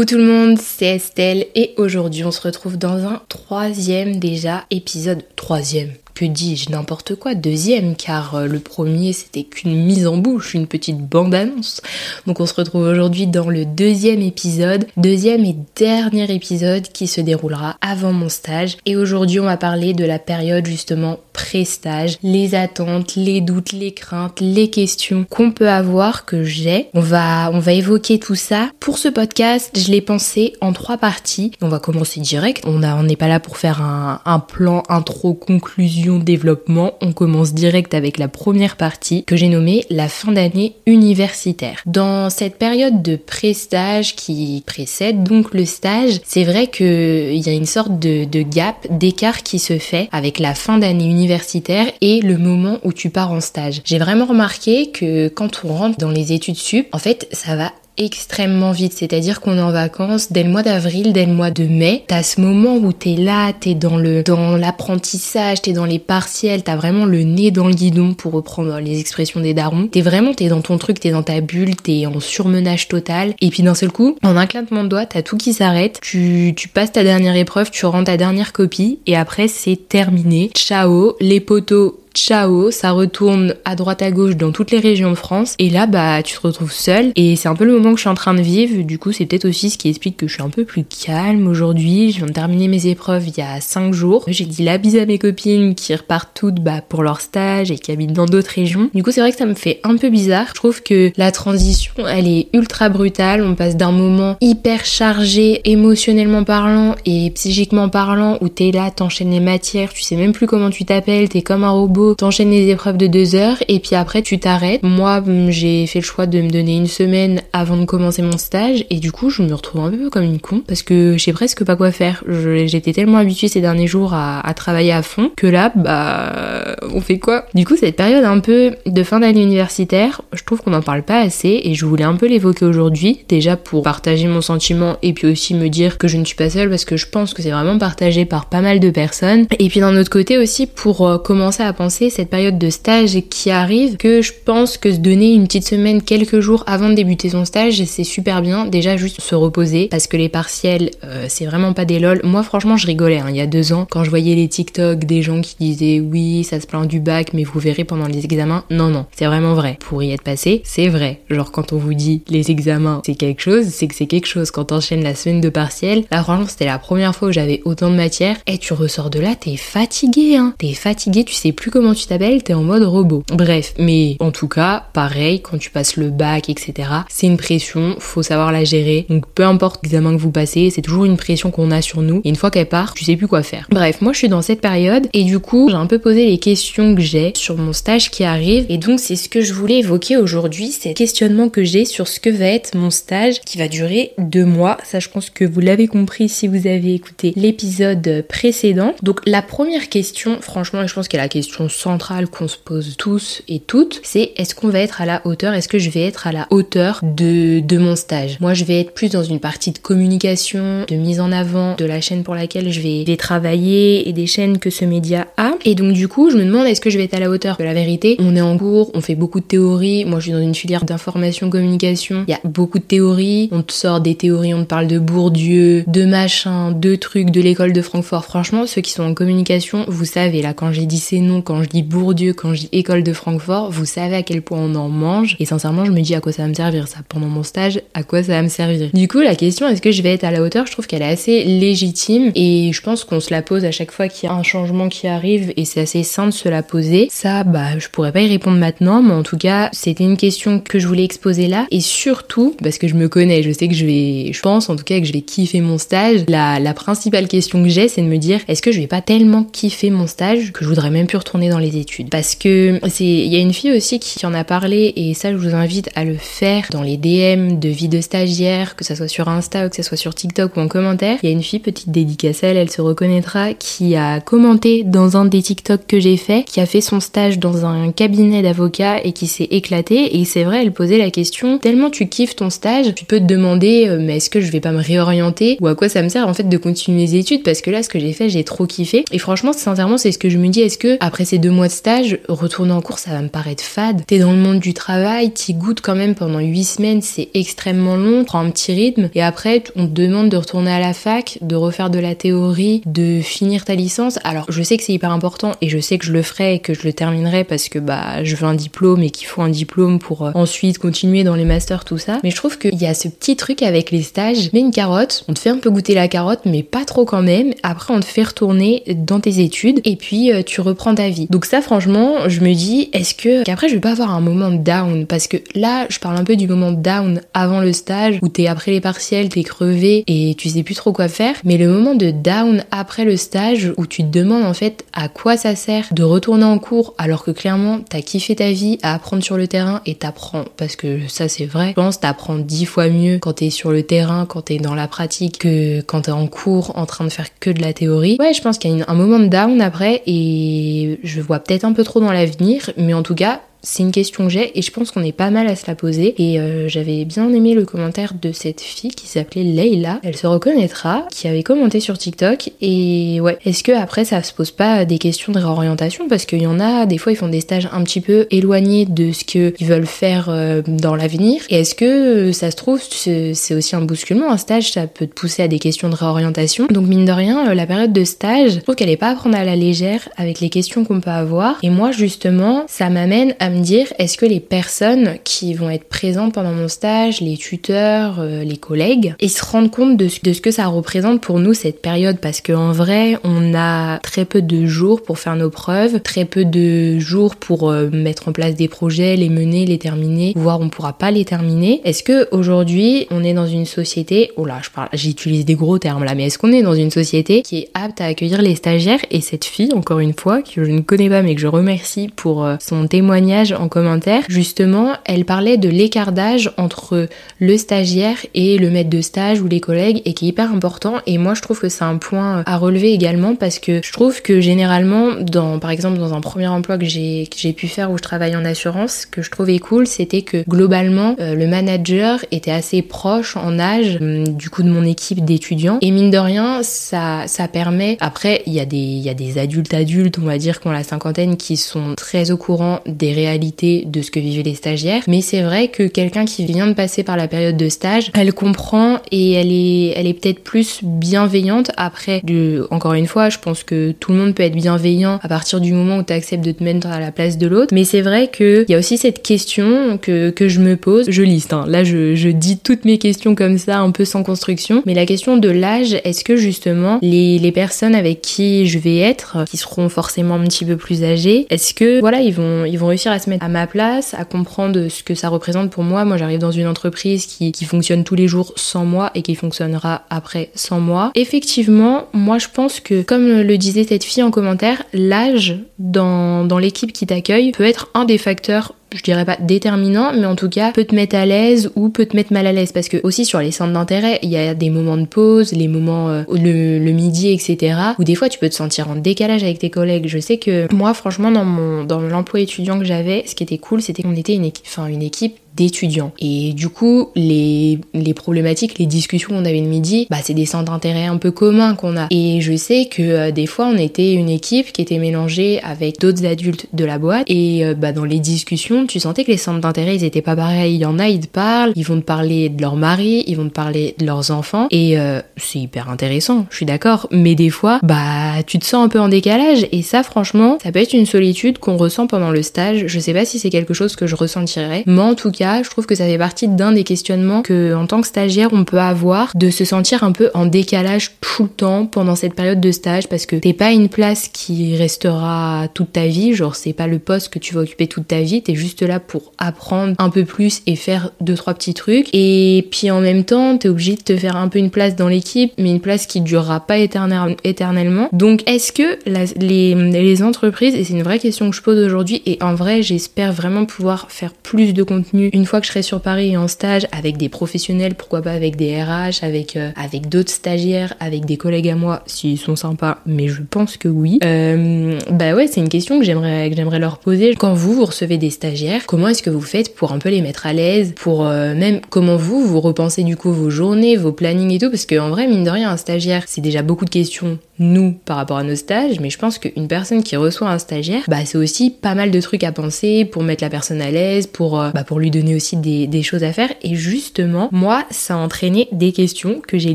tout 0.04 0.16
le 0.16 0.24
monde, 0.24 0.58
c'est 0.58 0.96
Estelle 0.96 1.46
et 1.54 1.74
aujourd'hui 1.76 2.24
on 2.24 2.30
se 2.30 2.40
retrouve 2.40 2.76
dans 2.76 3.06
un 3.06 3.22
troisième 3.28 4.18
déjà 4.18 4.64
épisode, 4.70 5.22
troisième, 5.36 5.92
que 6.16 6.24
dis-je, 6.24 6.70
n'importe 6.70 7.14
quoi, 7.14 7.34
deuxième, 7.34 7.94
car 7.94 8.34
euh, 8.34 8.46
le 8.46 8.58
premier 8.58 9.12
c'était 9.12 9.44
qu'une 9.44 9.84
mise 9.84 10.06
en 10.06 10.16
bouche, 10.16 10.54
une 10.54 10.66
petite 10.66 10.98
bande-annonce. 10.98 11.82
Donc 12.26 12.40
on 12.40 12.46
se 12.46 12.54
retrouve 12.54 12.86
aujourd'hui 12.86 13.26
dans 13.26 13.50
le 13.50 13.66
deuxième 13.66 14.22
épisode, 14.22 14.86
deuxième 14.96 15.44
et 15.44 15.54
dernier 15.76 16.32
épisode 16.32 16.88
qui 16.88 17.06
se 17.06 17.20
déroulera 17.20 17.76
avant 17.82 18.12
mon 18.12 18.30
stage. 18.30 18.78
Et 18.86 18.96
aujourd'hui 18.96 19.40
on 19.40 19.44
va 19.44 19.58
parler 19.58 19.92
de 19.92 20.06
la 20.06 20.18
période 20.18 20.64
justement 20.66 21.18
pré-stage, 21.34 22.16
les 22.22 22.54
attentes, 22.54 23.14
les 23.14 23.42
doutes, 23.42 23.72
les 23.72 23.92
craintes, 23.92 24.40
les 24.40 24.70
questions 24.70 25.26
qu'on 25.28 25.50
peut 25.50 25.68
avoir, 25.68 26.24
que 26.24 26.44
j'ai. 26.44 26.88
On 26.94 27.00
va, 27.00 27.50
on 27.52 27.58
va 27.58 27.72
évoquer 27.72 28.18
tout 28.18 28.34
ça. 28.34 28.70
Pour 28.80 28.96
ce 28.96 29.08
podcast, 29.08 29.70
je 29.76 29.90
l'ai 29.90 30.00
pensé 30.00 30.54
en 30.62 30.72
trois 30.72 30.96
parties. 30.96 31.52
On 31.60 31.68
va 31.68 31.78
commencer 31.78 32.20
direct. 32.20 32.62
On 32.64 33.02
n'est 33.02 33.16
pas 33.16 33.28
là 33.28 33.38
pour 33.38 33.58
faire 33.58 33.82
un, 33.82 34.22
un 34.24 34.38
plan 34.38 34.82
intro 34.88 35.34
conclusion 35.34 36.05
développement, 36.18 36.94
on 37.00 37.12
commence 37.12 37.52
direct 37.52 37.94
avec 37.94 38.18
la 38.18 38.28
première 38.28 38.76
partie 38.76 39.24
que 39.24 39.36
j'ai 39.36 39.48
nommée 39.48 39.84
la 39.90 40.08
fin 40.08 40.32
d'année 40.32 40.74
universitaire. 40.86 41.82
Dans 41.86 42.30
cette 42.30 42.56
période 42.56 43.02
de 43.02 43.16
pré-stage 43.16 44.16
qui 44.16 44.62
précède 44.66 45.22
donc 45.22 45.52
le 45.52 45.64
stage, 45.64 46.20
c'est 46.24 46.44
vrai 46.44 46.68
qu'il 46.68 47.36
y 47.36 47.48
a 47.48 47.52
une 47.52 47.66
sorte 47.66 47.98
de, 47.98 48.24
de 48.24 48.42
gap, 48.42 48.86
d'écart 48.90 49.42
qui 49.42 49.58
se 49.58 49.78
fait 49.78 50.08
avec 50.12 50.38
la 50.38 50.54
fin 50.54 50.78
d'année 50.78 51.06
universitaire 51.06 51.86
et 52.00 52.20
le 52.20 52.38
moment 52.38 52.78
où 52.84 52.92
tu 52.92 53.10
pars 53.10 53.32
en 53.32 53.40
stage. 53.40 53.82
J'ai 53.84 53.98
vraiment 53.98 54.26
remarqué 54.26 54.90
que 54.90 55.28
quand 55.28 55.64
on 55.64 55.74
rentre 55.74 55.98
dans 55.98 56.10
les 56.10 56.32
études 56.32 56.56
sup, 56.56 56.86
en 56.92 56.98
fait, 56.98 57.28
ça 57.32 57.56
va 57.56 57.72
extrêmement 57.98 58.72
vite, 58.72 58.92
c'est-à-dire 58.92 59.40
qu'on 59.40 59.58
est 59.58 59.62
en 59.62 59.72
vacances 59.72 60.32
dès 60.32 60.42
le 60.42 60.50
mois 60.50 60.62
d'avril, 60.62 61.12
dès 61.12 61.26
le 61.26 61.32
mois 61.32 61.50
de 61.50 61.64
mai, 61.64 62.04
t'as 62.06 62.22
ce 62.22 62.40
moment 62.40 62.76
où 62.76 62.92
t'es 62.92 63.14
là, 63.14 63.52
t'es 63.52 63.74
dans 63.74 63.96
le 63.96 64.22
dans 64.22 64.56
l'apprentissage, 64.56 65.62
t'es 65.62 65.72
dans 65.72 65.84
les 65.84 65.98
partiels, 65.98 66.62
t'as 66.62 66.76
vraiment 66.76 67.04
le 67.06 67.22
nez 67.22 67.50
dans 67.50 67.68
le 67.68 67.74
guidon 67.74 68.14
pour 68.14 68.32
reprendre 68.32 68.78
les 68.80 69.00
expressions 69.00 69.40
des 69.40 69.54
darons. 69.54 69.88
T'es 69.88 70.02
vraiment 70.02 70.34
t'es 70.34 70.48
dans 70.48 70.60
ton 70.60 70.78
truc, 70.78 71.00
t'es 71.00 71.10
dans 71.10 71.22
ta 71.22 71.40
bulle, 71.40 71.76
t'es 71.76 72.06
en 72.06 72.20
surmenage 72.20 72.88
total. 72.88 73.34
Et 73.40 73.50
puis 73.50 73.62
d'un 73.62 73.74
seul 73.74 73.92
coup, 73.92 74.16
en 74.22 74.36
un 74.36 74.46
claquement 74.46 74.84
de 74.84 74.88
doigts, 74.88 75.06
t'as 75.06 75.22
tout 75.22 75.36
qui 75.36 75.52
s'arrête. 75.52 75.98
Tu 76.02 76.54
tu 76.56 76.68
passes 76.68 76.92
ta 76.92 77.04
dernière 77.04 77.36
épreuve, 77.36 77.70
tu 77.70 77.86
rends 77.86 78.04
ta 78.04 78.16
dernière 78.16 78.52
copie 78.52 79.00
et 79.06 79.16
après 79.16 79.48
c'est 79.48 79.88
terminé. 79.88 80.50
Ciao, 80.54 81.14
les 81.20 81.40
poteaux 81.40 82.00
ciao, 82.16 82.70
ça 82.70 82.92
retourne 82.92 83.54
à 83.64 83.76
droite 83.76 84.00
à 84.00 84.10
gauche 84.10 84.36
dans 84.36 84.50
toutes 84.50 84.70
les 84.70 84.78
régions 84.78 85.10
de 85.10 85.16
France. 85.16 85.54
Et 85.58 85.68
là, 85.68 85.86
bah, 85.86 86.22
tu 86.22 86.36
te 86.36 86.40
retrouves 86.40 86.72
seul. 86.72 87.12
Et 87.14 87.36
c'est 87.36 87.48
un 87.48 87.54
peu 87.54 87.64
le 87.64 87.74
moment 87.74 87.90
que 87.90 87.96
je 87.96 88.02
suis 88.02 88.08
en 88.08 88.14
train 88.14 88.34
de 88.34 88.40
vivre. 88.40 88.82
Du 88.82 88.98
coup, 88.98 89.12
c'est 89.12 89.26
peut-être 89.26 89.44
aussi 89.44 89.70
ce 89.70 89.78
qui 89.78 89.88
explique 89.88 90.16
que 90.16 90.26
je 90.26 90.34
suis 90.34 90.42
un 90.42 90.48
peu 90.48 90.64
plus 90.64 90.84
calme 90.84 91.46
aujourd'hui. 91.46 92.10
Je 92.12 92.18
viens 92.18 92.26
de 92.26 92.32
terminer 92.32 92.68
mes 92.68 92.86
épreuves 92.86 93.28
il 93.28 93.38
y 93.38 93.42
a 93.42 93.60
5 93.60 93.92
jours. 93.92 94.24
J'ai 94.28 94.46
dit 94.46 94.64
la 94.64 94.78
bise 94.78 94.96
à 94.96 95.04
mes 95.04 95.18
copines 95.18 95.74
qui 95.74 95.94
repartent 95.94 96.30
toutes 96.34 96.60
bah, 96.60 96.80
pour 96.80 97.02
leur 97.02 97.20
stage 97.20 97.70
et 97.70 97.78
qui 97.78 97.92
habitent 97.92 98.14
dans 98.14 98.26
d'autres 98.26 98.50
régions. 98.50 98.90
Du 98.94 99.02
coup, 99.02 99.10
c'est 99.10 99.20
vrai 99.20 99.30
que 99.30 99.38
ça 99.38 99.46
me 99.46 99.54
fait 99.54 99.80
un 99.84 99.96
peu 99.96 100.08
bizarre. 100.08 100.46
Je 100.48 100.54
trouve 100.54 100.82
que 100.82 101.12
la 101.16 101.30
transition, 101.30 101.92
elle 102.08 102.26
est 102.26 102.48
ultra 102.54 102.88
brutale. 102.88 103.42
On 103.42 103.54
passe 103.54 103.76
d'un 103.76 103.92
moment 103.92 104.36
hyper 104.40 104.84
chargé 104.84 105.60
émotionnellement 105.68 106.44
parlant 106.44 106.94
et 107.04 107.30
psychiquement 107.32 107.90
parlant 107.90 108.38
où 108.40 108.48
t'es 108.48 108.70
là, 108.70 108.90
t'enchaînes 108.90 109.30
les 109.30 109.40
matières, 109.40 109.92
tu 109.92 110.02
sais 110.02 110.16
même 110.16 110.32
plus 110.32 110.46
comment 110.46 110.70
tu 110.70 110.84
t'appelles, 110.84 111.28
t'es 111.28 111.42
comme 111.42 111.64
un 111.64 111.70
robot 111.70 112.05
t'enchaînes 112.14 112.50
les 112.50 112.70
épreuves 112.70 112.96
de 112.96 113.06
deux 113.06 113.34
heures 113.34 113.58
et 113.68 113.80
puis 113.80 113.96
après 113.96 114.22
tu 114.22 114.38
t'arrêtes. 114.38 114.82
Moi, 114.82 115.22
j'ai 115.48 115.86
fait 115.86 116.00
le 116.00 116.04
choix 116.04 116.26
de 116.26 116.40
me 116.40 116.50
donner 116.50 116.76
une 116.76 116.86
semaine 116.86 117.42
avant 117.52 117.76
de 117.76 117.84
commencer 117.84 118.22
mon 118.22 118.38
stage 118.38 118.84
et 118.90 118.98
du 118.98 119.12
coup, 119.12 119.30
je 119.30 119.42
me 119.42 119.54
retrouve 119.54 119.82
un 119.82 119.90
peu 119.90 120.10
comme 120.10 120.24
une 120.24 120.40
con 120.40 120.62
parce 120.66 120.82
que 120.82 121.16
je 121.16 121.22
sais 121.22 121.32
presque 121.32 121.64
pas 121.64 121.76
quoi 121.76 121.90
faire. 121.90 122.22
J'étais 122.66 122.92
tellement 122.92 123.18
habituée 123.18 123.48
ces 123.48 123.60
derniers 123.60 123.86
jours 123.86 124.14
à, 124.14 124.42
travailler 124.54 124.92
à 124.92 125.02
fond 125.02 125.30
que 125.36 125.46
là, 125.46 125.70
bah, 125.74 126.76
on 126.94 127.00
fait 127.00 127.18
quoi? 127.18 127.44
Du 127.54 127.66
coup, 127.66 127.76
cette 127.76 127.96
période 127.96 128.24
un 128.24 128.40
peu 128.40 128.72
de 128.86 129.02
fin 129.02 129.20
d'année 129.20 129.42
universitaire, 129.42 130.22
je 130.32 130.42
trouve 130.44 130.62
qu'on 130.62 130.70
n'en 130.70 130.82
parle 130.82 131.02
pas 131.02 131.20
assez 131.20 131.60
et 131.64 131.74
je 131.74 131.84
voulais 131.84 132.04
un 132.04 132.14
peu 132.14 132.26
l'évoquer 132.26 132.64
aujourd'hui, 132.64 133.20
déjà 133.28 133.56
pour 133.56 133.82
partager 133.82 134.28
mon 134.28 134.40
sentiment 134.40 134.96
et 135.02 135.12
puis 135.12 135.26
aussi 135.26 135.54
me 135.54 135.68
dire 135.68 135.98
que 135.98 136.08
je 136.08 136.16
ne 136.16 136.24
suis 136.24 136.36
pas 136.36 136.50
seule 136.50 136.70
parce 136.70 136.84
que 136.84 136.96
je 136.96 137.06
pense 137.06 137.34
que 137.34 137.42
c'est 137.42 137.50
vraiment 137.50 137.78
partagé 137.78 138.24
par 138.24 138.46
pas 138.46 138.60
mal 138.60 138.80
de 138.80 138.90
personnes. 138.90 139.46
Et 139.58 139.68
puis 139.68 139.80
d'un 139.80 139.96
autre 139.96 140.10
côté 140.10 140.38
aussi 140.38 140.66
pour 140.66 141.06
euh, 141.06 141.18
commencer 141.18 141.62
à 141.62 141.72
penser 141.72 141.95
cette 142.10 142.30
période 142.30 142.58
de 142.58 142.70
stage 142.70 143.18
qui 143.30 143.50
arrive, 143.50 143.96
que 143.96 144.22
je 144.22 144.32
pense 144.44 144.78
que 144.78 144.92
se 144.92 144.98
donner 144.98 145.34
une 145.34 145.46
petite 145.46 145.66
semaine, 145.66 146.02
quelques 146.02 146.40
jours 146.40 146.64
avant 146.66 146.88
de 146.88 146.94
débuter 146.94 147.30
son 147.30 147.44
stage, 147.44 147.82
c'est 147.84 148.04
super 148.04 148.42
bien. 148.42 148.66
Déjà 148.66 148.96
juste 148.96 149.20
se 149.20 149.34
reposer, 149.34 149.88
parce 149.90 150.06
que 150.06 150.16
les 150.16 150.28
partiels, 150.28 150.90
euh, 151.04 151.26
c'est 151.28 151.46
vraiment 151.46 151.72
pas 151.72 151.84
des 151.84 151.98
lol. 151.98 152.20
Moi 152.24 152.42
franchement, 152.42 152.76
je 152.76 152.86
rigolais 152.86 153.18
hein, 153.18 153.26
il 153.28 153.36
y 153.36 153.40
a 153.40 153.46
deux 153.46 153.72
ans 153.72 153.86
quand 153.88 154.04
je 154.04 154.10
voyais 154.10 154.34
les 154.34 154.48
TikTok 154.48 155.04
des 155.04 155.22
gens 155.22 155.40
qui 155.40 155.56
disaient 155.58 156.00
oui, 156.00 156.44
ça 156.44 156.60
se 156.60 156.66
plaint 156.66 156.86
du 156.86 157.00
bac, 157.00 157.32
mais 157.32 157.44
vous 157.44 157.58
verrez 157.58 157.84
pendant 157.84 158.06
les 158.06 158.24
examens. 158.24 158.64
Non, 158.70 158.88
non, 158.88 159.06
c'est 159.16 159.26
vraiment 159.26 159.54
vrai. 159.54 159.78
Pour 159.80 160.02
y 160.02 160.12
être 160.12 160.22
passé, 160.22 160.62
c'est 160.64 160.88
vrai. 160.88 161.20
Genre 161.30 161.50
quand 161.50 161.72
on 161.72 161.78
vous 161.78 161.94
dit 161.94 162.22
les 162.28 162.50
examens, 162.50 163.02
c'est 163.04 163.14
quelque 163.14 163.40
chose, 163.40 163.66
c'est 163.66 163.86
que 163.86 163.94
c'est 163.94 164.06
quelque 164.06 164.26
chose. 164.26 164.50
Quand 164.50 164.66
t'enchaînes 164.66 165.02
la 165.02 165.14
semaine 165.14 165.40
de 165.40 165.48
partiel, 165.48 166.04
là 166.10 166.22
franchement, 166.22 166.46
c'était 166.48 166.66
la 166.66 166.78
première 166.78 167.14
fois 167.14 167.28
où 167.28 167.32
j'avais 167.32 167.62
autant 167.64 167.90
de 167.90 167.96
matière. 167.96 168.36
Et 168.46 168.58
tu 168.58 168.72
ressors 168.72 169.10
de 169.10 169.20
là, 169.20 169.34
t'es 169.34 169.56
fatigué, 169.56 170.36
hein. 170.36 170.54
T'es 170.58 170.72
fatigué, 170.74 171.24
tu 171.24 171.34
sais 171.34 171.52
plus 171.52 171.70
comment 171.76 171.92
tu 171.92 172.06
t'appelles, 172.06 172.42
t'es 172.42 172.54
en 172.54 172.62
mode 172.62 172.84
robot. 172.84 173.22
Bref, 173.34 173.74
mais 173.78 174.16
en 174.20 174.30
tout 174.30 174.48
cas, 174.48 174.86
pareil, 174.94 175.42
quand 175.42 175.58
tu 175.58 175.68
passes 175.68 175.98
le 175.98 176.08
bac, 176.08 176.48
etc., 176.48 176.88
c'est 177.10 177.26
une 177.26 177.36
pression, 177.36 177.96
faut 177.98 178.22
savoir 178.22 178.50
la 178.50 178.64
gérer. 178.64 179.04
Donc 179.10 179.26
peu 179.34 179.42
importe 179.42 179.80
l'examen 179.82 180.16
que 180.16 180.20
vous 180.20 180.30
passez, 180.30 180.70
c'est 180.70 180.80
toujours 180.80 181.04
une 181.04 181.18
pression 181.18 181.50
qu'on 181.50 181.70
a 181.70 181.82
sur 181.82 182.00
nous. 182.00 182.22
Et 182.24 182.30
une 182.30 182.36
fois 182.36 182.50
qu'elle 182.50 182.70
part, 182.70 182.94
tu 182.94 183.04
sais 183.04 183.14
plus 183.16 183.28
quoi 183.28 183.42
faire. 183.42 183.66
Bref, 183.70 184.00
moi 184.00 184.14
je 184.14 184.18
suis 184.20 184.28
dans 184.30 184.40
cette 184.40 184.62
période 184.62 185.06
et 185.12 185.24
du 185.24 185.38
coup, 185.38 185.68
j'ai 185.68 185.74
un 185.74 185.84
peu 185.84 185.98
posé 185.98 186.24
les 186.24 186.38
questions 186.38 186.94
que 186.94 187.02
j'ai 187.02 187.32
sur 187.36 187.58
mon 187.58 187.74
stage 187.74 188.10
qui 188.10 188.24
arrive. 188.24 188.64
Et 188.70 188.78
donc 188.78 188.98
c'est 188.98 189.16
ce 189.16 189.28
que 189.28 189.42
je 189.42 189.52
voulais 189.52 189.80
évoquer 189.80 190.16
aujourd'hui, 190.16 190.72
c'est 190.72 190.94
questionnement 190.94 191.50
que 191.50 191.62
j'ai 191.62 191.84
sur 191.84 192.08
ce 192.08 192.20
que 192.20 192.30
va 192.30 192.46
être 192.46 192.74
mon 192.74 192.88
stage 192.88 193.42
qui 193.42 193.58
va 193.58 193.68
durer 193.68 194.12
deux 194.16 194.46
mois. 194.46 194.78
Ça, 194.84 194.98
je 194.98 195.10
pense 195.10 195.28
que 195.28 195.44
vous 195.44 195.60
l'avez 195.60 195.88
compris 195.88 196.30
si 196.30 196.48
vous 196.48 196.66
avez 196.66 196.94
écouté 196.94 197.34
l'épisode 197.36 198.24
précédent. 198.26 198.94
Donc 199.02 199.20
la 199.26 199.42
première 199.42 199.90
question, 199.90 200.38
franchement, 200.40 200.86
je 200.86 200.94
pense 200.94 201.08
que 201.08 201.18
la 201.18 201.28
question 201.28 201.65
centrale 201.68 202.28
qu'on 202.28 202.48
se 202.48 202.56
pose 202.56 202.96
tous 202.96 203.42
et 203.48 203.60
toutes, 203.60 204.00
c'est 204.02 204.32
est-ce 204.36 204.54
qu'on 204.54 204.68
va 204.68 204.80
être 204.80 205.00
à 205.00 205.06
la 205.06 205.22
hauteur, 205.24 205.54
est-ce 205.54 205.68
que 205.68 205.78
je 205.78 205.90
vais 205.90 206.02
être 206.02 206.26
à 206.26 206.32
la 206.32 206.46
hauteur 206.50 207.00
de, 207.02 207.60
de 207.60 207.78
mon 207.78 207.96
stage? 207.96 208.38
Moi, 208.40 208.54
je 208.54 208.64
vais 208.64 208.80
être 208.80 208.92
plus 208.92 209.10
dans 209.10 209.22
une 209.22 209.40
partie 209.40 209.72
de 209.72 209.78
communication, 209.78 210.84
de 210.88 210.96
mise 210.96 211.20
en 211.20 211.32
avant 211.32 211.74
de 211.76 211.84
la 211.84 212.00
chaîne 212.00 212.22
pour 212.22 212.34
laquelle 212.34 212.70
je 212.70 212.80
vais, 212.80 213.04
vais 213.04 213.16
travailler 213.16 214.08
et 214.08 214.12
des 214.12 214.26
chaînes 214.26 214.58
que 214.58 214.70
ce 214.70 214.84
média 214.84 215.26
a. 215.36 215.52
Et 215.64 215.74
donc, 215.74 215.92
du 215.92 216.08
coup, 216.08 216.30
je 216.30 216.36
me 216.36 216.44
demande 216.44 216.66
est-ce 216.66 216.80
que 216.80 216.90
je 216.90 216.98
vais 216.98 217.04
être 217.04 217.14
à 217.14 217.20
la 217.20 217.30
hauteur 217.30 217.56
de 217.56 217.64
la 217.64 217.74
vérité? 217.74 218.16
On 218.18 218.36
est 218.36 218.40
en 218.40 218.56
cours, 218.58 218.90
on 218.94 219.00
fait 219.00 219.14
beaucoup 219.14 219.40
de 219.40 219.46
théories. 219.46 220.04
Moi, 220.04 220.18
je 220.20 220.24
suis 220.24 220.32
dans 220.32 220.40
une 220.40 220.54
filière 220.54 220.84
d'information 220.84 221.50
communication. 221.50 222.24
Il 222.28 222.30
y 222.30 222.34
a 222.34 222.40
beaucoup 222.44 222.78
de 222.78 222.84
théories. 222.84 223.48
On 223.52 223.62
te 223.62 223.72
sort 223.72 224.00
des 224.00 224.14
théories, 224.14 224.54
on 224.54 224.62
te 224.62 224.68
parle 224.68 224.86
de 224.86 224.98
Bourdieu, 224.98 225.84
de 225.86 226.04
machin, 226.04 226.72
de 226.72 226.94
trucs, 226.96 227.30
de 227.30 227.40
l'école 227.40 227.72
de 227.72 227.82
Francfort. 227.82 228.24
Franchement, 228.24 228.66
ceux 228.66 228.80
qui 228.80 228.92
sont 228.92 229.02
en 229.02 229.14
communication, 229.14 229.84
vous 229.88 230.04
savez, 230.04 230.42
là, 230.42 230.52
quand 230.54 230.72
j'ai 230.72 230.86
dit 230.86 230.98
ces 230.98 231.20
noms, 231.20 231.42
quand 231.42 231.55
je 231.62 231.68
dis 231.68 231.82
Bourdieu, 231.82 232.32
quand 232.32 232.54
je 232.54 232.62
dis 232.62 232.68
école 232.72 233.02
de 233.02 233.12
Francfort, 233.12 233.70
vous 233.70 233.84
savez 233.84 234.16
à 234.16 234.22
quel 234.22 234.42
point 234.42 234.58
on 234.58 234.74
en 234.74 234.88
mange. 234.88 235.36
Et 235.38 235.44
sincèrement, 235.44 235.84
je 235.84 235.90
me 235.90 236.00
dis 236.00 236.14
à 236.14 236.20
quoi 236.20 236.32
ça 236.32 236.42
va 236.42 236.48
me 236.48 236.54
servir 236.54 236.88
ça 236.88 236.98
pendant 237.08 237.26
mon 237.26 237.42
stage, 237.42 237.80
à 237.94 238.02
quoi 238.02 238.22
ça 238.22 238.32
va 238.32 238.42
me 238.42 238.48
servir. 238.48 238.90
Du 238.92 239.08
coup, 239.08 239.20
la 239.20 239.34
question 239.34 239.68
est-ce 239.68 239.82
que 239.82 239.92
je 239.92 240.02
vais 240.02 240.12
être 240.12 240.24
à 240.24 240.30
la 240.30 240.42
hauteur, 240.42 240.66
je 240.66 240.72
trouve 240.72 240.86
qu'elle 240.86 241.02
est 241.02 241.06
assez 241.06 241.44
légitime 241.44 242.32
et 242.34 242.70
je 242.72 242.82
pense 242.82 243.04
qu'on 243.04 243.20
se 243.20 243.30
la 243.30 243.42
pose 243.42 243.64
à 243.64 243.70
chaque 243.70 243.90
fois 243.90 244.08
qu'il 244.08 244.28
y 244.28 244.32
a 244.32 244.34
un 244.34 244.42
changement 244.42 244.88
qui 244.88 245.06
arrive 245.06 245.52
et 245.56 245.64
c'est 245.64 245.80
assez 245.80 246.02
sain 246.02 246.26
de 246.26 246.32
se 246.32 246.48
la 246.48 246.62
poser. 246.62 247.08
Ça, 247.10 247.44
bah, 247.44 247.78
je 247.78 247.88
pourrais 247.88 248.12
pas 248.12 248.20
y 248.20 248.28
répondre 248.28 248.58
maintenant, 248.58 249.02
mais 249.02 249.12
en 249.12 249.22
tout 249.22 249.38
cas, 249.38 249.68
c'était 249.72 250.04
une 250.04 250.16
question 250.16 250.60
que 250.60 250.78
je 250.78 250.86
voulais 250.86 251.04
exposer 251.04 251.46
là 251.46 251.66
et 251.70 251.80
surtout 251.80 252.54
parce 252.62 252.78
que 252.78 252.88
je 252.88 252.94
me 252.94 253.08
connais, 253.08 253.42
je 253.42 253.50
sais 253.50 253.68
que 253.68 253.74
je 253.74 253.86
vais, 253.86 254.32
je 254.32 254.40
pense 254.40 254.68
en 254.68 254.76
tout 254.76 254.84
cas 254.84 255.00
que 255.00 255.06
je 255.06 255.12
vais 255.12 255.22
kiffer 255.22 255.60
mon 255.60 255.78
stage. 255.78 256.24
La, 256.28 256.60
la 256.60 256.74
principale 256.74 257.28
question 257.28 257.62
que 257.62 257.68
j'ai, 257.68 257.88
c'est 257.88 258.02
de 258.02 258.06
me 258.06 258.18
dire 258.18 258.40
est-ce 258.48 258.62
que 258.62 258.72
je 258.72 258.80
vais 258.80 258.86
pas 258.86 259.00
tellement 259.00 259.44
kiffer 259.44 259.90
mon 259.90 260.06
stage 260.06 260.52
que 260.52 260.64
je 260.64 260.68
voudrais 260.68 260.90
même 260.90 261.06
plus 261.06 261.18
retourner 261.18 261.45
dans 261.48 261.58
les 261.58 261.76
études. 261.76 262.10
Parce 262.10 262.34
que 262.34 262.78
c'est, 262.88 263.04
il 263.04 263.32
y 263.32 263.36
a 263.36 263.40
une 263.40 263.52
fille 263.52 263.72
aussi 263.72 263.98
qui 263.98 264.24
en 264.26 264.34
a 264.34 264.44
parlé 264.44 264.92
et 264.96 265.14
ça 265.14 265.32
je 265.32 265.36
vous 265.36 265.54
invite 265.54 265.90
à 265.94 266.04
le 266.04 266.16
faire 266.16 266.66
dans 266.70 266.82
les 266.82 266.96
DM 266.96 267.58
de 267.58 267.68
vie 267.68 267.88
de 267.88 268.00
stagiaire, 268.00 268.76
que 268.76 268.84
ça 268.84 268.96
soit 268.96 269.08
sur 269.08 269.28
Insta 269.28 269.66
ou 269.66 269.70
que 269.70 269.76
ça 269.76 269.82
soit 269.82 269.96
sur 269.96 270.14
TikTok 270.14 270.56
ou 270.56 270.60
en 270.60 270.68
commentaire. 270.68 271.18
Il 271.22 271.28
y 271.28 271.32
a 271.32 271.32
une 271.32 271.42
fille, 271.42 271.60
petite 271.60 271.90
dédicace 271.90 272.42
elle, 272.42 272.56
elle 272.56 272.70
se 272.70 272.80
reconnaîtra, 272.80 273.54
qui 273.54 273.96
a 273.96 274.20
commenté 274.20 274.84
dans 274.84 275.16
un 275.16 275.24
des 275.24 275.42
TikTok 275.42 275.86
que 275.86 276.00
j'ai 276.00 276.16
fait, 276.16 276.44
qui 276.44 276.60
a 276.60 276.66
fait 276.66 276.80
son 276.80 277.00
stage 277.00 277.38
dans 277.38 277.64
un 277.64 277.92
cabinet 277.92 278.42
d'avocat 278.42 279.00
et 279.04 279.12
qui 279.12 279.26
s'est 279.26 279.48
éclaté. 279.50 280.18
Et 280.18 280.24
c'est 280.24 280.44
vrai, 280.44 280.62
elle 280.62 280.72
posait 280.72 280.98
la 280.98 281.10
question, 281.10 281.58
tellement 281.58 281.90
tu 281.90 282.08
kiffes 282.08 282.36
ton 282.36 282.50
stage, 282.50 282.94
tu 282.94 283.04
peux 283.04 283.18
te 283.18 283.24
demander, 283.24 283.88
euh, 283.88 283.98
mais 284.00 284.16
est-ce 284.16 284.30
que 284.30 284.40
je 284.40 284.50
vais 284.50 284.60
pas 284.60 284.72
me 284.72 284.82
réorienter 284.82 285.56
ou 285.60 285.66
à 285.66 285.74
quoi 285.74 285.88
ça 285.88 286.02
me 286.02 286.08
sert 286.08 286.26
en 286.28 286.34
fait 286.34 286.48
de 286.48 286.56
continuer 286.56 287.02
les 287.02 287.16
études? 287.16 287.42
Parce 287.42 287.60
que 287.60 287.70
là, 287.70 287.82
ce 287.82 287.88
que 287.88 287.98
j'ai 287.98 288.12
fait, 288.12 288.28
j'ai 288.28 288.44
trop 288.44 288.66
kiffé. 288.66 289.04
Et 289.12 289.18
franchement, 289.18 289.52
sincèrement, 289.52 289.98
c'est 289.98 290.12
ce 290.12 290.18
que 290.18 290.28
je 290.28 290.38
me 290.38 290.48
dis, 290.48 290.60
est-ce 290.60 290.78
que 290.78 290.96
après 291.00 291.24
ces 291.24 291.35
deux 291.38 291.50
mois 291.50 291.68
de 291.68 291.72
stage, 291.72 292.18
retourner 292.28 292.72
en 292.72 292.80
cours, 292.80 292.98
ça 292.98 293.10
va 293.10 293.22
me 293.22 293.28
paraître 293.28 293.62
fade 293.62 294.02
T'es 294.06 294.18
dans 294.18 294.32
le 294.32 294.38
monde 294.38 294.60
du 294.60 294.74
travail, 294.74 295.32
t'y 295.32 295.54
goûtes 295.54 295.80
quand 295.80 295.94
même 295.94 296.14
pendant 296.14 296.38
huit 296.38 296.64
semaines, 296.64 297.02
c'est 297.02 297.28
extrêmement 297.34 297.96
long, 297.96 298.24
prends 298.24 298.40
un 298.40 298.50
petit 298.50 298.72
rythme 298.72 299.08
et 299.14 299.22
après, 299.22 299.62
on 299.76 299.86
te 299.86 299.92
demande 299.92 300.28
de 300.28 300.36
retourner 300.36 300.70
à 300.70 300.80
la 300.80 300.92
fac, 300.92 301.38
de 301.42 301.56
refaire 301.56 301.90
de 301.90 301.98
la 301.98 302.14
théorie, 302.14 302.82
de 302.86 303.20
finir 303.20 303.64
ta 303.64 303.74
licence. 303.74 304.18
Alors, 304.24 304.46
je 304.48 304.62
sais 304.62 304.76
que 304.76 304.82
c'est 304.82 304.92
hyper 304.92 305.10
important 305.10 305.52
et 305.60 305.68
je 305.68 305.78
sais 305.78 305.98
que 305.98 306.06
je 306.06 306.12
le 306.12 306.22
ferai 306.22 306.54
et 306.54 306.58
que 306.58 306.74
je 306.74 306.82
le 306.84 306.92
terminerai 306.92 307.44
parce 307.44 307.68
que 307.68 307.78
bah, 307.78 308.24
je 308.24 308.36
veux 308.36 308.46
un 308.46 308.54
diplôme 308.54 309.02
et 309.02 309.10
qu'il 309.10 309.26
faut 309.26 309.42
un 309.42 309.48
diplôme 309.48 309.98
pour 309.98 310.22
euh, 310.22 310.30
ensuite 310.34 310.78
continuer 310.78 311.24
dans 311.24 311.34
les 311.34 311.44
masters, 311.44 311.84
tout 311.84 311.98
ça. 311.98 312.18
Mais 312.24 312.30
je 312.30 312.36
trouve 312.36 312.58
qu'il 312.58 312.76
y 312.76 312.86
a 312.86 312.94
ce 312.94 313.08
petit 313.08 313.36
truc 313.36 313.62
avec 313.62 313.90
les 313.90 314.02
stages. 314.02 314.52
Mets 314.52 314.60
une 314.60 314.70
carotte, 314.70 315.24
on 315.28 315.34
te 315.34 315.38
fait 315.38 315.50
un 315.50 315.58
peu 315.58 315.70
goûter 315.70 315.94
la 315.94 316.08
carotte, 316.08 316.40
mais 316.44 316.62
pas 316.62 316.84
trop 316.84 317.04
quand 317.04 317.22
même. 317.22 317.52
Après, 317.62 317.94
on 317.94 318.00
te 318.00 318.06
fait 318.06 318.22
retourner 318.22 318.82
dans 318.94 319.20
tes 319.20 319.40
études 319.40 319.80
et 319.84 319.96
puis 319.96 320.32
euh, 320.32 320.42
tu 320.42 320.60
reprends 320.60 320.94
ta 320.94 321.08
vie. 321.08 321.25
Donc 321.30 321.44
ça, 321.44 321.60
franchement, 321.60 322.28
je 322.28 322.40
me 322.40 322.54
dis, 322.54 322.88
est-ce 322.92 323.14
que 323.14 323.44
qu'après 323.44 323.68
je 323.68 323.74
vais 323.74 323.80
pas 323.80 323.92
avoir 323.92 324.14
un 324.14 324.20
moment 324.20 324.50
down? 324.50 325.06
Parce 325.06 325.26
que 325.26 325.36
là, 325.54 325.86
je 325.88 325.98
parle 325.98 326.16
un 326.16 326.24
peu 326.24 326.36
du 326.36 326.46
moment 326.46 326.72
down 326.72 327.20
avant 327.34 327.60
le 327.60 327.72
stage 327.72 328.18
où 328.22 328.28
t'es 328.28 328.46
après 328.46 328.70
les 328.70 328.80
partiels, 328.80 329.28
t'es 329.28 329.42
crevé 329.42 330.04
et 330.06 330.34
tu 330.36 330.48
sais 330.48 330.62
plus 330.62 330.74
trop 330.74 330.92
quoi 330.92 331.08
faire. 331.08 331.34
Mais 331.44 331.56
le 331.56 331.68
moment 331.68 331.94
de 331.94 332.10
down 332.10 332.64
après 332.70 333.04
le 333.04 333.16
stage 333.16 333.72
où 333.76 333.86
tu 333.86 334.02
te 334.02 334.08
demandes 334.18 334.44
en 334.44 334.54
fait 334.54 334.84
à 334.92 335.08
quoi 335.08 335.36
ça 335.36 335.54
sert 335.54 335.86
de 335.92 336.02
retourner 336.02 336.44
en 336.44 336.58
cours 336.58 336.94
alors 336.98 337.24
que 337.24 337.30
clairement 337.30 337.80
t'as 337.88 338.00
kiffé 338.00 338.36
ta 338.36 338.50
vie 338.50 338.78
à 338.82 338.94
apprendre 338.94 339.22
sur 339.22 339.36
le 339.36 339.46
terrain 339.48 339.80
et 339.86 339.94
t'apprends 339.94 340.44
parce 340.56 340.76
que 340.76 341.00
ça 341.08 341.28
c'est 341.28 341.46
vrai. 341.46 341.68
Je 341.70 341.74
pense 341.74 342.00
t'apprends 342.00 342.38
dix 342.38 342.66
fois 342.66 342.88
mieux 342.88 343.18
quand 343.18 343.34
t'es 343.34 343.50
sur 343.50 343.70
le 343.70 343.82
terrain, 343.82 344.26
quand 344.26 344.42
t'es 344.42 344.58
dans 344.58 344.74
la 344.74 344.88
pratique 344.88 345.38
que 345.38 345.80
quand 345.82 346.02
t'es 346.02 346.12
en 346.12 346.26
cours 346.26 346.72
en 346.76 346.86
train 346.86 347.04
de 347.04 347.10
faire 347.10 347.28
que 347.40 347.50
de 347.50 347.60
la 347.60 347.72
théorie. 347.72 348.16
Ouais, 348.18 348.34
je 348.34 348.42
pense 348.42 348.58
qu'il 348.58 348.76
y 348.76 348.82
a 348.82 348.84
un 348.88 348.94
moment 348.94 349.18
de 349.18 349.26
down 349.26 349.60
après 349.60 350.02
et 350.06 350.98
je 351.02 351.15
vois 351.20 351.40
peut-être 351.40 351.64
un 351.64 351.72
peu 351.72 351.84
trop 351.84 352.00
dans 352.00 352.12
l'avenir, 352.12 352.70
mais 352.76 352.94
en 352.94 353.02
tout 353.02 353.14
cas 353.14 353.40
c'est 353.62 353.82
une 353.82 353.92
question 353.92 354.24
que 354.24 354.30
j'ai 354.30 354.58
et 354.58 354.62
je 354.62 354.70
pense 354.70 354.90
qu'on 354.90 355.02
est 355.02 355.12
pas 355.12 355.30
mal 355.30 355.46
à 355.48 355.56
se 355.56 355.66
la 355.66 355.74
poser. 355.74 356.14
Et 356.18 356.38
euh, 356.38 356.68
j'avais 356.68 357.04
bien 357.04 357.32
aimé 357.32 357.54
le 357.54 357.64
commentaire 357.64 358.14
de 358.20 358.32
cette 358.32 358.60
fille 358.60 358.90
qui 358.90 359.06
s'appelait 359.06 359.42
Leila. 359.42 360.00
Elle 360.02 360.16
se 360.16 360.26
reconnaîtra, 360.26 361.06
qui 361.10 361.28
avait 361.28 361.42
commenté 361.42 361.80
sur 361.80 361.98
TikTok. 361.98 362.50
Et 362.60 363.20
ouais, 363.20 363.38
est-ce 363.44 363.62
que 363.62 363.72
après 363.72 364.04
ça 364.04 364.22
se 364.22 364.32
pose 364.32 364.50
pas 364.50 364.84
des 364.84 364.98
questions 364.98 365.32
de 365.32 365.38
réorientation? 365.38 366.08
Parce 366.08 366.26
qu'il 366.26 366.42
y 366.42 366.46
en 366.46 366.60
a, 366.60 366.86
des 366.86 366.98
fois 366.98 367.12
ils 367.12 367.16
font 367.16 367.28
des 367.28 367.40
stages 367.40 367.68
un 367.72 367.82
petit 367.82 368.00
peu 368.00 368.26
éloignés 368.30 368.86
de 368.86 369.12
ce 369.12 369.24
qu'ils 369.24 369.66
veulent 369.66 369.86
faire 369.86 370.28
euh, 370.28 370.62
dans 370.66 370.94
l'avenir. 370.94 371.42
Et 371.50 371.60
est-ce 371.60 371.74
que 371.74 372.32
ça 372.32 372.50
se 372.50 372.56
trouve, 372.56 372.80
c'est 372.80 373.54
aussi 373.54 373.76
un 373.76 373.82
bousculement 373.82 374.30
Un 374.30 374.36
stage, 374.36 374.72
ça 374.72 374.86
peut 374.86 375.06
te 375.06 375.14
pousser 375.14 375.42
à 375.42 375.48
des 375.48 375.58
questions 375.58 375.88
de 375.88 375.94
réorientation. 375.94 376.66
Donc 376.70 376.86
mine 376.86 377.04
de 377.04 377.12
rien, 377.12 377.48
euh, 377.48 377.54
la 377.54 377.66
période 377.66 377.92
de 377.92 378.04
stage, 378.04 378.52
je 378.52 378.60
trouve 378.60 378.74
qu'elle 378.74 378.90
est 378.90 378.96
pas 378.96 379.10
à 379.10 379.14
prendre 379.14 379.36
à 379.36 379.44
la 379.44 379.56
légère 379.56 380.08
avec 380.16 380.40
les 380.40 380.50
questions 380.50 380.84
qu'on 380.84 381.00
peut 381.00 381.10
avoir. 381.10 381.58
Et 381.62 381.70
moi 381.70 381.90
justement, 381.90 382.64
ça 382.68 382.90
m'amène 382.90 383.34
à 383.38 383.50
me 383.50 383.55
dire 383.60 383.92
est-ce 383.98 384.16
que 384.16 384.26
les 384.26 384.40
personnes 384.40 385.16
qui 385.24 385.54
vont 385.54 385.70
être 385.70 385.84
présentes 385.84 386.34
pendant 386.34 386.52
mon 386.52 386.68
stage, 386.68 387.20
les 387.20 387.36
tuteurs, 387.36 388.16
euh, 388.20 388.44
les 388.44 388.56
collègues, 388.56 389.14
ils 389.20 389.30
se 389.30 389.44
rendent 389.44 389.70
compte 389.70 389.96
de 389.96 390.08
ce, 390.08 390.20
de 390.22 390.32
ce, 390.32 390.40
que 390.40 390.50
ça 390.50 390.66
représente 390.66 391.20
pour 391.20 391.38
nous 391.38 391.54
cette 391.54 391.82
période? 391.82 392.18
Parce 392.20 392.40
qu'en 392.40 392.72
vrai, 392.72 393.18
on 393.24 393.54
a 393.54 393.98
très 393.98 394.24
peu 394.24 394.42
de 394.42 394.66
jours 394.66 395.02
pour 395.02 395.18
faire 395.18 395.36
nos 395.36 395.50
preuves, 395.50 396.00
très 396.00 396.24
peu 396.24 396.44
de 396.44 396.98
jours 396.98 397.36
pour 397.36 397.70
euh, 397.70 397.88
mettre 397.90 398.28
en 398.28 398.32
place 398.32 398.54
des 398.54 398.68
projets, 398.68 399.16
les 399.16 399.28
mener, 399.28 399.66
les 399.66 399.78
terminer, 399.78 400.32
voire 400.36 400.60
on 400.60 400.68
pourra 400.68 400.92
pas 400.92 401.10
les 401.10 401.24
terminer. 401.24 401.80
Est-ce 401.84 402.02
que 402.02 402.28
aujourd'hui, 402.34 403.06
on 403.10 403.24
est 403.24 403.34
dans 403.34 403.46
une 403.46 403.66
société, 403.66 404.32
oh 404.36 404.44
là, 404.44 404.60
je 404.62 404.70
parle, 404.70 404.88
j'utilise 404.92 405.44
des 405.44 405.54
gros 405.54 405.78
termes 405.78 406.04
là, 406.04 406.14
mais 406.14 406.26
est-ce 406.26 406.38
qu'on 406.38 406.52
est 406.52 406.62
dans 406.62 406.74
une 406.74 406.90
société 406.90 407.42
qui 407.42 407.58
est 407.58 407.68
apte 407.74 408.00
à 408.00 408.06
accueillir 408.06 408.42
les 408.42 408.54
stagiaires? 408.54 409.00
Et 409.10 409.20
cette 409.20 409.44
fille, 409.44 409.72
encore 409.74 410.00
une 410.00 410.14
fois, 410.14 410.42
que 410.42 410.64
je 410.64 410.70
ne 410.70 410.80
connais 410.80 411.08
pas 411.08 411.22
mais 411.22 411.34
que 411.34 411.40
je 411.40 411.46
remercie 411.46 412.08
pour 412.14 412.44
euh, 412.44 412.56
son 412.60 412.86
témoignage 412.86 413.35
en 413.36 413.68
commentaire, 413.68 414.22
justement, 414.28 414.92
elle 415.04 415.24
parlait 415.24 415.56
de 415.56 415.68
l'écart 415.68 416.12
d'âge 416.12 416.50
entre 416.56 417.08
le 417.38 417.58
stagiaire 417.58 418.16
et 418.34 418.58
le 418.58 418.70
maître 418.70 418.90
de 418.90 419.00
stage 419.00 419.40
ou 419.40 419.48
les 419.48 419.60
collègues 419.60 420.02
et 420.04 420.14
qui 420.14 420.26
est 420.26 420.28
hyper 420.28 420.52
important. 420.52 420.94
Et 421.06 421.18
moi, 421.18 421.34
je 421.34 421.42
trouve 421.42 421.60
que 421.60 421.68
c'est 421.68 421.84
un 421.84 421.96
point 421.96 422.42
à 422.46 422.56
relever 422.56 422.92
également 422.92 423.34
parce 423.34 423.58
que 423.58 423.80
je 423.82 423.92
trouve 423.92 424.22
que 424.22 424.40
généralement, 424.40 425.12
dans, 425.20 425.58
par 425.58 425.70
exemple, 425.70 425.98
dans 425.98 426.14
un 426.14 426.20
premier 426.20 426.46
emploi 426.46 426.78
que 426.78 426.86
j'ai, 426.86 427.28
pu 427.56 427.68
faire 427.68 427.90
où 427.90 427.98
je 427.98 428.02
travaille 428.02 428.36
en 428.36 428.44
assurance, 428.44 429.02
ce 429.02 429.06
que 429.06 429.22
je 429.22 429.30
trouvais 429.30 429.58
cool, 429.58 429.86
c'était 429.86 430.22
que 430.22 430.44
globalement, 430.48 431.14
euh, 431.20 431.34
le 431.34 431.46
manager 431.46 432.24
était 432.32 432.50
assez 432.50 432.82
proche 432.82 433.36
en 433.36 433.58
âge 433.58 433.98
hum, 434.00 434.28
du 434.28 434.50
coup 434.50 434.62
de 434.62 434.68
mon 434.68 434.84
équipe 434.84 435.24
d'étudiants. 435.24 435.78
Et 435.80 435.90
mine 435.90 436.10
de 436.10 436.18
rien, 436.18 436.62
ça, 436.62 437.26
permet, 437.52 437.96
après, 438.00 438.42
il 438.46 438.52
y, 438.52 438.60
a 438.60 438.64
des, 438.64 438.76
il 438.76 439.02
y 439.02 439.08
a 439.08 439.14
des 439.14 439.38
adultes 439.38 439.74
adultes, 439.74 440.18
on 440.18 440.26
va 440.26 440.38
dire, 440.38 440.60
qui 440.60 440.66
ont 440.66 440.72
la 440.72 440.82
cinquantaine, 440.82 441.36
qui 441.36 441.56
sont 441.56 441.94
très 441.96 442.30
au 442.30 442.36
courant 442.36 442.80
des 442.86 443.12
réalités 443.12 443.25
de 443.34 444.02
ce 444.02 444.10
que 444.10 444.20
vivaient 444.20 444.42
les 444.42 444.54
stagiaires. 444.54 445.02
Mais 445.08 445.20
c'est 445.20 445.42
vrai 445.42 445.68
que 445.68 445.84
quelqu'un 445.84 446.24
qui 446.24 446.44
vient 446.44 446.66
de 446.66 446.74
passer 446.74 447.02
par 447.02 447.16
la 447.16 447.28
période 447.28 447.56
de 447.56 447.68
stage, 447.68 448.10
elle 448.14 448.32
comprend 448.32 448.98
et 449.10 449.32
elle 449.32 449.52
est, 449.52 449.92
elle 449.96 450.06
est 450.06 450.14
peut-être 450.14 450.40
plus 450.40 450.80
bienveillante. 450.82 451.70
Après, 451.76 452.22
encore 452.70 452.94
une 452.94 453.06
fois, 453.06 453.28
je 453.28 453.38
pense 453.38 453.64
que 453.64 453.92
tout 453.92 454.12
le 454.12 454.18
monde 454.18 454.34
peut 454.34 454.42
être 454.42 454.54
bienveillant 454.54 455.18
à 455.22 455.28
partir 455.28 455.60
du 455.60 455.72
moment 455.72 455.98
où 455.98 456.02
tu 456.02 456.12
acceptes 456.12 456.44
de 456.44 456.52
te 456.52 456.62
mettre 456.62 456.86
à 456.86 457.00
la 457.00 457.12
place 457.12 457.38
de 457.38 457.46
l'autre. 457.46 457.74
Mais 457.74 457.84
c'est 457.84 458.00
vrai 458.00 458.30
qu'il 458.34 458.66
y 458.68 458.74
a 458.74 458.78
aussi 458.78 458.98
cette 458.98 459.22
question 459.22 459.98
que, 460.00 460.30
que 460.30 460.48
je 460.48 460.60
me 460.60 460.76
pose. 460.76 461.06
Je 461.08 461.22
liste, 461.22 461.52
hein. 461.52 461.64
là 461.66 461.84
je, 461.84 462.14
je 462.14 462.28
dis 462.28 462.58
toutes 462.58 462.84
mes 462.84 462.98
questions 462.98 463.34
comme 463.34 463.58
ça, 463.58 463.78
un 463.78 463.90
peu 463.90 464.04
sans 464.04 464.22
construction. 464.22 464.82
Mais 464.86 464.94
la 464.94 465.06
question 465.06 465.36
de 465.36 465.48
l'âge, 465.48 465.96
est-ce 466.04 466.24
que 466.24 466.36
justement 466.36 466.98
les, 467.02 467.38
les 467.38 467.52
personnes 467.52 467.94
avec 467.94 468.20
qui 468.22 468.66
je 468.66 468.78
vais 468.78 468.98
être, 468.98 469.44
qui 469.48 469.56
seront 469.56 469.88
forcément 469.88 470.34
un 470.34 470.44
petit 470.44 470.64
peu 470.64 470.76
plus 470.76 471.04
âgées, 471.04 471.46
est-ce 471.50 471.74
que 471.74 472.00
voilà, 472.00 472.20
ils 472.20 472.34
vont, 472.34 472.64
ils 472.64 472.78
vont 472.78 472.86
réussir 472.86 473.12
à 473.12 473.15
se 473.18 473.30
mettre 473.30 473.44
à 473.44 473.48
ma 473.48 473.66
place, 473.66 474.14
à 474.14 474.24
comprendre 474.24 474.88
ce 474.88 475.02
que 475.02 475.14
ça 475.14 475.28
représente 475.28 475.70
pour 475.70 475.82
moi. 475.82 476.04
Moi, 476.04 476.16
j'arrive 476.16 476.38
dans 476.38 476.50
une 476.50 476.66
entreprise 476.66 477.26
qui, 477.26 477.52
qui 477.52 477.64
fonctionne 477.64 478.04
tous 478.04 478.14
les 478.14 478.28
jours 478.28 478.52
sans 478.56 478.84
moi 478.84 479.10
et 479.14 479.22
qui 479.22 479.34
fonctionnera 479.34 480.02
après 480.10 480.50
sans 480.54 480.80
moi. 480.80 481.10
Effectivement, 481.14 482.06
moi, 482.12 482.38
je 482.38 482.48
pense 482.52 482.80
que, 482.80 483.02
comme 483.02 483.26
le 483.26 483.58
disait 483.58 483.84
cette 483.84 484.04
fille 484.04 484.22
en 484.22 484.30
commentaire, 484.30 484.82
l'âge 484.92 485.56
dans, 485.78 486.44
dans 486.44 486.58
l'équipe 486.58 486.92
qui 486.92 487.06
t'accueille 487.06 487.52
peut 487.52 487.64
être 487.64 487.88
un 487.94 488.04
des 488.04 488.18
facteurs 488.18 488.74
je 488.94 489.02
dirais 489.02 489.24
pas 489.24 489.36
déterminant, 489.40 490.12
mais 490.12 490.26
en 490.26 490.36
tout 490.36 490.48
cas 490.48 490.72
peut 490.72 490.84
te 490.84 490.94
mettre 490.94 491.16
à 491.16 491.26
l'aise 491.26 491.70
ou 491.74 491.88
peut 491.88 492.06
te 492.06 492.16
mettre 492.16 492.32
mal 492.32 492.46
à 492.46 492.52
l'aise 492.52 492.72
parce 492.72 492.88
que 492.88 492.98
aussi 493.02 493.24
sur 493.24 493.40
les 493.40 493.50
centres 493.50 493.72
d'intérêt, 493.72 494.18
il 494.22 494.30
y 494.30 494.36
a 494.36 494.54
des 494.54 494.70
moments 494.70 494.96
de 494.96 495.06
pause, 495.06 495.52
les 495.52 495.68
moments 495.68 496.08
euh, 496.08 496.22
le, 496.30 496.78
le, 496.78 496.92
midi, 496.92 497.32
etc. 497.32 497.78
où 497.98 498.04
des 498.04 498.14
fois 498.14 498.28
tu 498.28 498.38
peux 498.38 498.48
te 498.48 498.54
sentir 498.54 498.88
en 498.88 498.96
décalage 498.96 499.42
avec 499.42 499.58
tes 499.58 499.70
collègues. 499.70 500.06
Je 500.06 500.18
sais 500.18 500.38
que 500.38 500.72
moi, 500.72 500.94
franchement, 500.94 501.30
dans 501.30 501.44
mon 501.44 501.84
dans 501.84 502.00
l'emploi 502.00 502.40
étudiant 502.40 502.78
que 502.78 502.84
j'avais, 502.84 503.24
ce 503.26 503.34
qui 503.34 503.42
était 503.42 503.58
cool, 503.58 503.82
c'était 503.82 504.02
qu'on 504.02 504.14
était 504.14 504.34
une 504.34 504.44
équipe, 504.44 504.66
enfin 504.66 504.86
une 504.86 505.02
équipe 505.02 505.36
d'étudiants. 505.56 506.12
Et 506.18 506.52
du 506.52 506.68
coup, 506.68 507.08
les, 507.16 507.80
les 507.94 508.14
problématiques, 508.14 508.78
les 508.78 508.86
discussions 508.86 509.30
qu'on 509.30 509.44
avait 509.44 509.60
le 509.60 509.68
midi, 509.68 510.06
bah, 510.10 510.18
c'est 510.22 510.34
des 510.34 510.46
centres 510.46 510.70
d'intérêt 510.70 511.06
un 511.06 511.16
peu 511.16 511.30
communs 511.30 511.74
qu'on 511.74 511.96
a. 511.96 512.06
Et 512.10 512.40
je 512.40 512.56
sais 512.56 512.86
que 512.86 513.02
euh, 513.02 513.30
des 513.30 513.46
fois, 513.46 513.66
on 513.66 513.76
était 513.76 514.12
une 514.12 514.28
équipe 514.28 514.72
qui 514.72 514.82
était 514.82 514.98
mélangée 514.98 515.60
avec 515.62 515.98
d'autres 516.00 516.24
adultes 516.26 516.66
de 516.72 516.84
la 516.84 516.98
boîte. 516.98 517.24
Et 517.28 517.64
euh, 517.64 517.74
bah, 517.74 517.92
dans 517.92 518.04
les 518.04 518.20
discussions, 518.20 518.86
tu 518.86 519.00
sentais 519.00 519.24
que 519.24 519.30
les 519.30 519.36
centres 519.36 519.60
d'intérêt, 519.60 519.96
ils 519.96 520.04
étaient 520.04 520.22
pas 520.22 520.36
pareils. 520.36 520.74
Il 520.74 520.80
y 520.80 520.84
en 520.84 520.98
a, 520.98 521.08
ils 521.08 521.20
te 521.20 521.26
parlent, 521.26 521.72
ils 521.74 521.84
vont 521.84 521.98
te 522.00 522.04
parler 522.04 522.48
de 522.48 522.60
leur 522.60 522.76
mari, 522.76 523.24
ils 523.26 523.36
vont 523.36 523.48
te 523.48 523.54
parler 523.54 523.94
de 523.98 524.06
leurs 524.06 524.30
enfants. 524.30 524.68
Et 524.70 524.98
euh, 524.98 525.20
c'est 525.36 525.58
hyper 525.58 525.88
intéressant, 525.88 526.46
je 526.50 526.56
suis 526.56 526.66
d'accord. 526.66 527.08
Mais 527.10 527.34
des 527.34 527.50
fois, 527.50 527.80
bah, 527.82 528.42
tu 528.46 528.58
te 528.58 528.64
sens 528.64 528.84
un 528.84 528.88
peu 528.88 529.00
en 529.00 529.08
décalage. 529.08 529.66
Et 529.72 529.82
ça, 529.82 530.02
franchement, 530.02 530.58
ça 530.62 530.72
peut 530.72 530.80
être 530.80 530.92
une 530.92 531.06
solitude 531.06 531.58
qu'on 531.58 531.76
ressent 531.76 532.06
pendant 532.06 532.30
le 532.30 532.42
stage. 532.42 532.86
Je 532.86 532.98
sais 532.98 533.12
pas 533.12 533.24
si 533.24 533.38
c'est 533.38 533.50
quelque 533.50 533.74
chose 533.74 533.96
que 533.96 534.06
je 534.06 534.14
ressentirais. 534.14 534.82
Mais 534.86 535.00
en 535.00 535.14
tout 535.14 535.30
cas, 535.30 535.45
je 535.62 535.70
trouve 535.70 535.86
que 535.86 535.94
ça 535.94 536.04
fait 536.04 536.18
partie 536.18 536.48
d'un 536.48 536.72
des 536.72 536.84
questionnements 536.84 537.42
que, 537.42 537.74
en 537.74 537.86
tant 537.86 538.00
que 538.00 538.06
stagiaire, 538.06 538.50
on 538.52 538.64
peut 538.64 538.80
avoir 538.80 539.32
de 539.34 539.50
se 539.50 539.64
sentir 539.64 540.04
un 540.04 540.12
peu 540.12 540.30
en 540.34 540.46
décalage 540.46 541.12
tout 541.20 541.44
le 541.44 541.48
temps 541.48 541.86
pendant 541.86 542.14
cette 542.16 542.34
période 542.34 542.60
de 542.60 542.70
stage 542.70 543.08
parce 543.08 543.26
que 543.26 543.36
t'es 543.36 543.52
pas 543.52 543.72
une 543.72 543.88
place 543.88 544.28
qui 544.28 544.76
restera 544.76 545.68
toute 545.74 545.92
ta 545.92 546.06
vie, 546.06 546.34
genre 546.34 546.54
c'est 546.54 546.72
pas 546.72 546.86
le 546.86 546.98
poste 546.98 547.28
que 547.28 547.38
tu 547.38 547.54
vas 547.54 547.62
occuper 547.62 547.86
toute 547.86 548.08
ta 548.08 548.20
vie, 548.20 548.42
t'es 548.42 548.54
juste 548.54 548.82
là 548.82 549.00
pour 549.00 549.32
apprendre 549.38 549.94
un 549.98 550.10
peu 550.10 550.24
plus 550.24 550.62
et 550.66 550.76
faire 550.76 551.10
deux 551.20 551.34
trois 551.34 551.54
petits 551.54 551.74
trucs. 551.74 552.08
Et 552.12 552.66
puis 552.70 552.90
en 552.90 553.00
même 553.00 553.24
temps, 553.24 553.58
t'es 553.58 553.68
obligé 553.68 553.94
de 553.96 554.02
te 554.02 554.16
faire 554.16 554.36
un 554.36 554.48
peu 554.48 554.58
une 554.58 554.70
place 554.70 554.96
dans 554.96 555.08
l'équipe, 555.08 555.52
mais 555.58 555.70
une 555.70 555.80
place 555.80 556.06
qui 556.06 556.20
durera 556.20 556.60
pas 556.60 556.78
éternellement. 556.78 558.08
Donc 558.12 558.42
est-ce 558.48 558.72
que 558.72 558.98
les 559.38 560.22
entreprises, 560.22 560.74
et 560.74 560.84
c'est 560.84 560.94
une 560.94 561.02
vraie 561.02 561.18
question 561.18 561.50
que 561.50 561.56
je 561.56 561.62
pose 561.62 561.78
aujourd'hui, 561.84 562.22
et 562.26 562.38
en 562.40 562.54
vrai 562.54 562.82
j'espère 562.82 563.32
vraiment 563.32 563.64
pouvoir 563.64 564.10
faire 564.10 564.32
plus 564.32 564.72
de 564.72 564.82
contenu 564.82 565.30
une 565.36 565.44
fois 565.44 565.60
que 565.60 565.66
je 565.66 565.72
serai 565.72 565.82
sur 565.82 566.00
Paris 566.00 566.30
et 566.30 566.36
en 566.38 566.48
stage 566.48 566.86
avec 566.92 567.18
des 567.18 567.28
professionnels, 567.28 567.94
pourquoi 567.94 568.22
pas 568.22 568.32
avec 568.32 568.56
des 568.56 568.82
RH, 568.82 569.22
avec, 569.22 569.56
euh, 569.56 569.70
avec 569.76 570.08
d'autres 570.08 570.30
stagiaires, 570.30 570.94
avec 570.98 571.26
des 571.26 571.36
collègues 571.36 571.68
à 571.68 571.76
moi, 571.76 572.02
s'ils 572.06 572.38
sont 572.38 572.56
sympas, 572.56 572.98
mais 573.04 573.28
je 573.28 573.42
pense 573.42 573.76
que 573.76 573.88
oui. 573.88 574.18
Euh, 574.24 574.98
bah 575.10 575.34
ouais, 575.34 575.46
c'est 575.46 575.60
une 575.60 575.68
question 575.68 575.98
que 575.98 576.06
j'aimerais 576.06 576.50
j'aimerais 576.56 576.78
leur 576.78 576.98
poser. 576.98 577.34
Quand 577.34 577.52
vous, 577.52 577.74
vous 577.74 577.84
recevez 577.84 578.16
des 578.16 578.30
stagiaires, 578.30 578.86
comment 578.86 579.08
est-ce 579.08 579.22
que 579.22 579.28
vous 579.28 579.42
faites 579.42 579.74
pour 579.74 579.92
un 579.92 579.98
peu 579.98 580.08
les 580.08 580.22
mettre 580.22 580.46
à 580.46 580.54
l'aise, 580.54 580.94
pour 580.96 581.26
euh, 581.26 581.54
même 581.54 581.80
comment 581.90 582.16
vous, 582.16 582.40
vous 582.46 582.60
repensez 582.60 583.02
du 583.02 583.16
coup 583.16 583.30
vos 583.30 583.50
journées, 583.50 583.96
vos 583.96 584.12
plannings 584.12 584.52
et 584.52 584.58
tout, 584.58 584.70
parce 584.70 584.86
qu'en 584.86 585.10
vrai, 585.10 585.26
mine 585.26 585.44
de 585.44 585.50
rien, 585.50 585.70
un 585.70 585.76
stagiaire, 585.76 586.24
c'est 586.26 586.40
déjà 586.40 586.62
beaucoup 586.62 586.86
de 586.86 586.90
questions 586.90 587.38
nous 587.58 587.92
par 587.92 588.16
rapport 588.18 588.36
à 588.36 588.42
nos 588.42 588.54
stages, 588.54 589.00
mais 589.00 589.08
je 589.08 589.18
pense 589.18 589.38
qu'une 589.38 589.66
personne 589.66 590.02
qui 590.02 590.16
reçoit 590.16 590.50
un 590.50 590.58
stagiaire, 590.58 591.02
bah 591.08 591.24
c'est 591.24 591.38
aussi 591.38 591.70
pas 591.70 591.94
mal 591.94 592.10
de 592.10 592.20
trucs 592.20 592.44
à 592.44 592.52
penser 592.52 593.06
pour 593.06 593.22
mettre 593.22 593.42
la 593.42 593.48
personne 593.48 593.80
à 593.80 593.90
l'aise, 593.90 594.26
pour, 594.26 594.62
bah, 594.74 594.84
pour 594.84 594.98
lui 594.98 595.10
donner 595.10 595.25
aussi 595.34 595.56
des, 595.56 596.02
choses 596.02 596.24
à 596.24 596.32
faire. 596.32 596.52
Et 596.62 596.74
justement, 596.74 597.48
moi, 597.52 597.84
ça 597.90 598.14
a 598.14 598.18
entraîné 598.18 598.68
des 598.72 598.92
questions 598.92 599.40
que 599.40 599.58
j'ai 599.58 599.74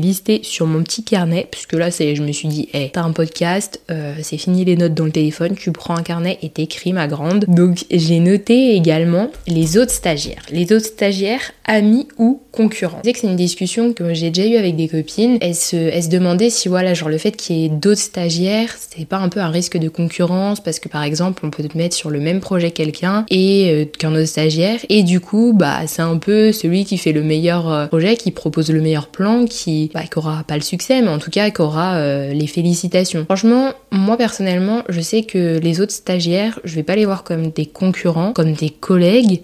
listées 0.00 0.40
sur 0.42 0.66
mon 0.66 0.82
petit 0.82 1.04
carnet, 1.04 1.46
puisque 1.50 1.74
là, 1.74 1.90
c'est, 1.90 2.14
je 2.14 2.22
me 2.22 2.32
suis 2.32 2.48
dit, 2.48 2.68
hé, 2.72 2.90
t'as 2.92 3.02
un 3.02 3.12
podcast, 3.12 3.80
euh, 3.90 4.14
c'est 4.22 4.38
fini 4.38 4.64
les 4.64 4.76
notes 4.76 4.94
dans 4.94 5.04
le 5.04 5.12
téléphone, 5.12 5.54
tu 5.56 5.72
prends 5.72 5.96
un 5.96 6.02
carnet 6.02 6.38
et 6.42 6.48
t'écris 6.48 6.92
ma 6.92 7.06
grande. 7.06 7.44
Donc 7.48 7.84
j'ai 7.90 8.20
noté 8.20 8.74
également 8.74 9.30
les 9.46 9.76
autres 9.76 9.92
stagiaires. 9.92 10.42
Les 10.50 10.72
autres 10.72 10.86
stagiaires, 10.86 11.52
amis 11.64 12.08
ou 12.18 12.40
concurrents. 12.52 13.00
Je 13.04 13.10
que 13.10 13.18
c'est 13.18 13.26
une 13.26 13.36
discussion 13.36 13.92
que 13.92 14.14
j'ai 14.14 14.30
déjà 14.30 14.48
eu 14.48 14.56
avec 14.56 14.76
des 14.76 14.88
copines. 14.88 15.38
Elles 15.40 15.54
se, 15.54 15.76
elles 15.76 16.04
se 16.04 16.08
demandaient 16.08 16.50
si 16.50 16.68
voilà, 16.68 16.94
genre 16.94 17.08
le 17.08 17.18
fait 17.18 17.32
qu'il 17.32 17.56
y 17.56 17.64
ait 17.64 17.68
d'autres 17.68 18.00
stagiaires, 18.00 18.74
c'est 18.76 19.06
pas 19.06 19.18
un 19.18 19.28
peu 19.28 19.40
un 19.40 19.48
risque 19.48 19.78
de 19.78 19.88
concurrence 19.88 20.60
parce 20.60 20.78
que 20.78 20.88
par 20.88 21.02
exemple 21.02 21.44
on 21.46 21.50
peut 21.50 21.62
te 21.62 21.76
mettre 21.76 21.96
sur 21.96 22.10
le 22.10 22.20
même 22.20 22.40
projet 22.40 22.70
quelqu'un 22.70 23.24
et 23.30 23.70
euh, 23.70 23.84
qu'un 23.84 24.12
autre 24.14 24.26
stagiaire 24.26 24.80
et 24.88 25.02
du 25.02 25.20
coup 25.20 25.52
bah 25.54 25.86
c'est 25.86 26.02
un 26.02 26.18
peu 26.18 26.52
celui 26.52 26.84
qui 26.84 26.98
fait 26.98 27.12
le 27.12 27.22
meilleur 27.22 27.70
euh, 27.70 27.86
projet, 27.86 28.16
qui 28.16 28.30
propose 28.30 28.70
le 28.70 28.80
meilleur 28.80 29.08
plan, 29.08 29.46
qui 29.46 29.90
bah, 29.94 30.02
aura 30.16 30.44
pas 30.44 30.56
le 30.56 30.62
succès 30.62 31.00
mais 31.00 31.08
en 31.08 31.18
tout 31.18 31.30
cas 31.30 31.50
qui 31.50 31.62
aura 31.62 31.96
euh, 31.96 32.32
les 32.32 32.46
félicitations. 32.46 33.24
Franchement 33.24 33.72
moi 33.90 34.16
personnellement 34.16 34.82
je 34.88 35.00
sais 35.00 35.22
que 35.22 35.58
les 35.58 35.80
autres 35.80 35.92
stagiaires 35.92 36.58
je 36.64 36.74
vais 36.74 36.82
pas 36.82 36.96
les 36.96 37.04
voir 37.04 37.24
comme 37.24 37.50
des 37.50 37.66
concurrents, 37.66 38.32
comme 38.32 38.52
des 38.52 38.70
collègues 38.70 39.42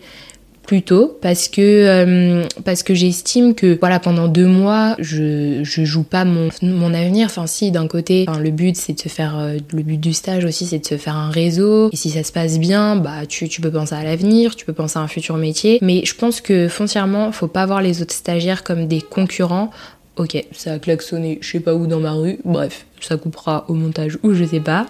plutôt 0.69 1.19
parce 1.23 1.49
que 1.49 1.63
euh, 1.63 2.45
parce 2.63 2.83
que 2.83 2.93
j'estime 2.93 3.55
que 3.55 3.79
voilà 3.81 3.99
pendant 3.99 4.29
deux 4.29 4.47
mois 4.47 4.97
je, 4.99 5.61
je 5.65 5.85
joue 5.85 6.03
pas 6.03 6.27
mon, 6.27 6.51
mon 6.61 6.93
avenir. 6.93 7.27
Enfin 7.27 7.47
si 7.47 7.71
d'un 7.71 7.89
côté 7.89 8.27
enfin, 8.29 8.39
le 8.39 8.51
but 8.51 8.77
c'est 8.77 8.93
de 8.93 9.01
se 9.01 9.09
faire 9.09 9.39
euh, 9.39 9.57
le 9.73 9.83
but 9.83 9.97
du 9.97 10.13
stage 10.13 10.45
aussi 10.45 10.67
c'est 10.67 10.79
de 10.79 10.87
se 10.87 10.99
faire 10.99 11.17
un 11.17 11.31
réseau. 11.31 11.89
Et 11.91 11.97
si 11.97 12.11
ça 12.11 12.23
se 12.23 12.33
passe 12.33 12.59
bien 12.59 12.97
bah 12.97 13.25
tu, 13.27 13.49
tu 13.49 13.63
peux 13.63 13.71
penser 13.71 13.95
à 13.95 14.05
l'avenir 14.05 14.55
tu 14.57 14.67
peux 14.67 14.75
penser 14.75 14.99
à 14.99 15.03
un 15.03 15.09
futur 15.09 15.39
métier. 15.39 15.79
Mais 15.81 16.05
je 16.05 16.15
pense 16.15 16.43
que 16.43 16.69
foncièrement 16.69 17.33
faut 17.33 17.49
pas 17.49 17.65
voir 17.65 17.81
les 17.81 18.03
autres 18.03 18.15
stagiaires 18.15 18.63
comme 18.63 18.87
des 18.87 19.01
concurrents. 19.01 19.71
Ok, 20.17 20.37
ça 20.53 20.75
a 20.75 20.79
klaxonné 20.79 21.39
je 21.41 21.51
sais 21.51 21.61
pas 21.61 21.75
où 21.75 21.87
dans 21.87 22.01
ma 22.01 22.13
rue, 22.13 22.41
bref, 22.45 22.85
ça 23.01 23.17
coupera 23.17 23.65
au 23.69 23.75
montage 23.75 24.19
ou 24.23 24.35
je 24.35 24.45
sais 24.45 24.61
pas. 24.61 24.85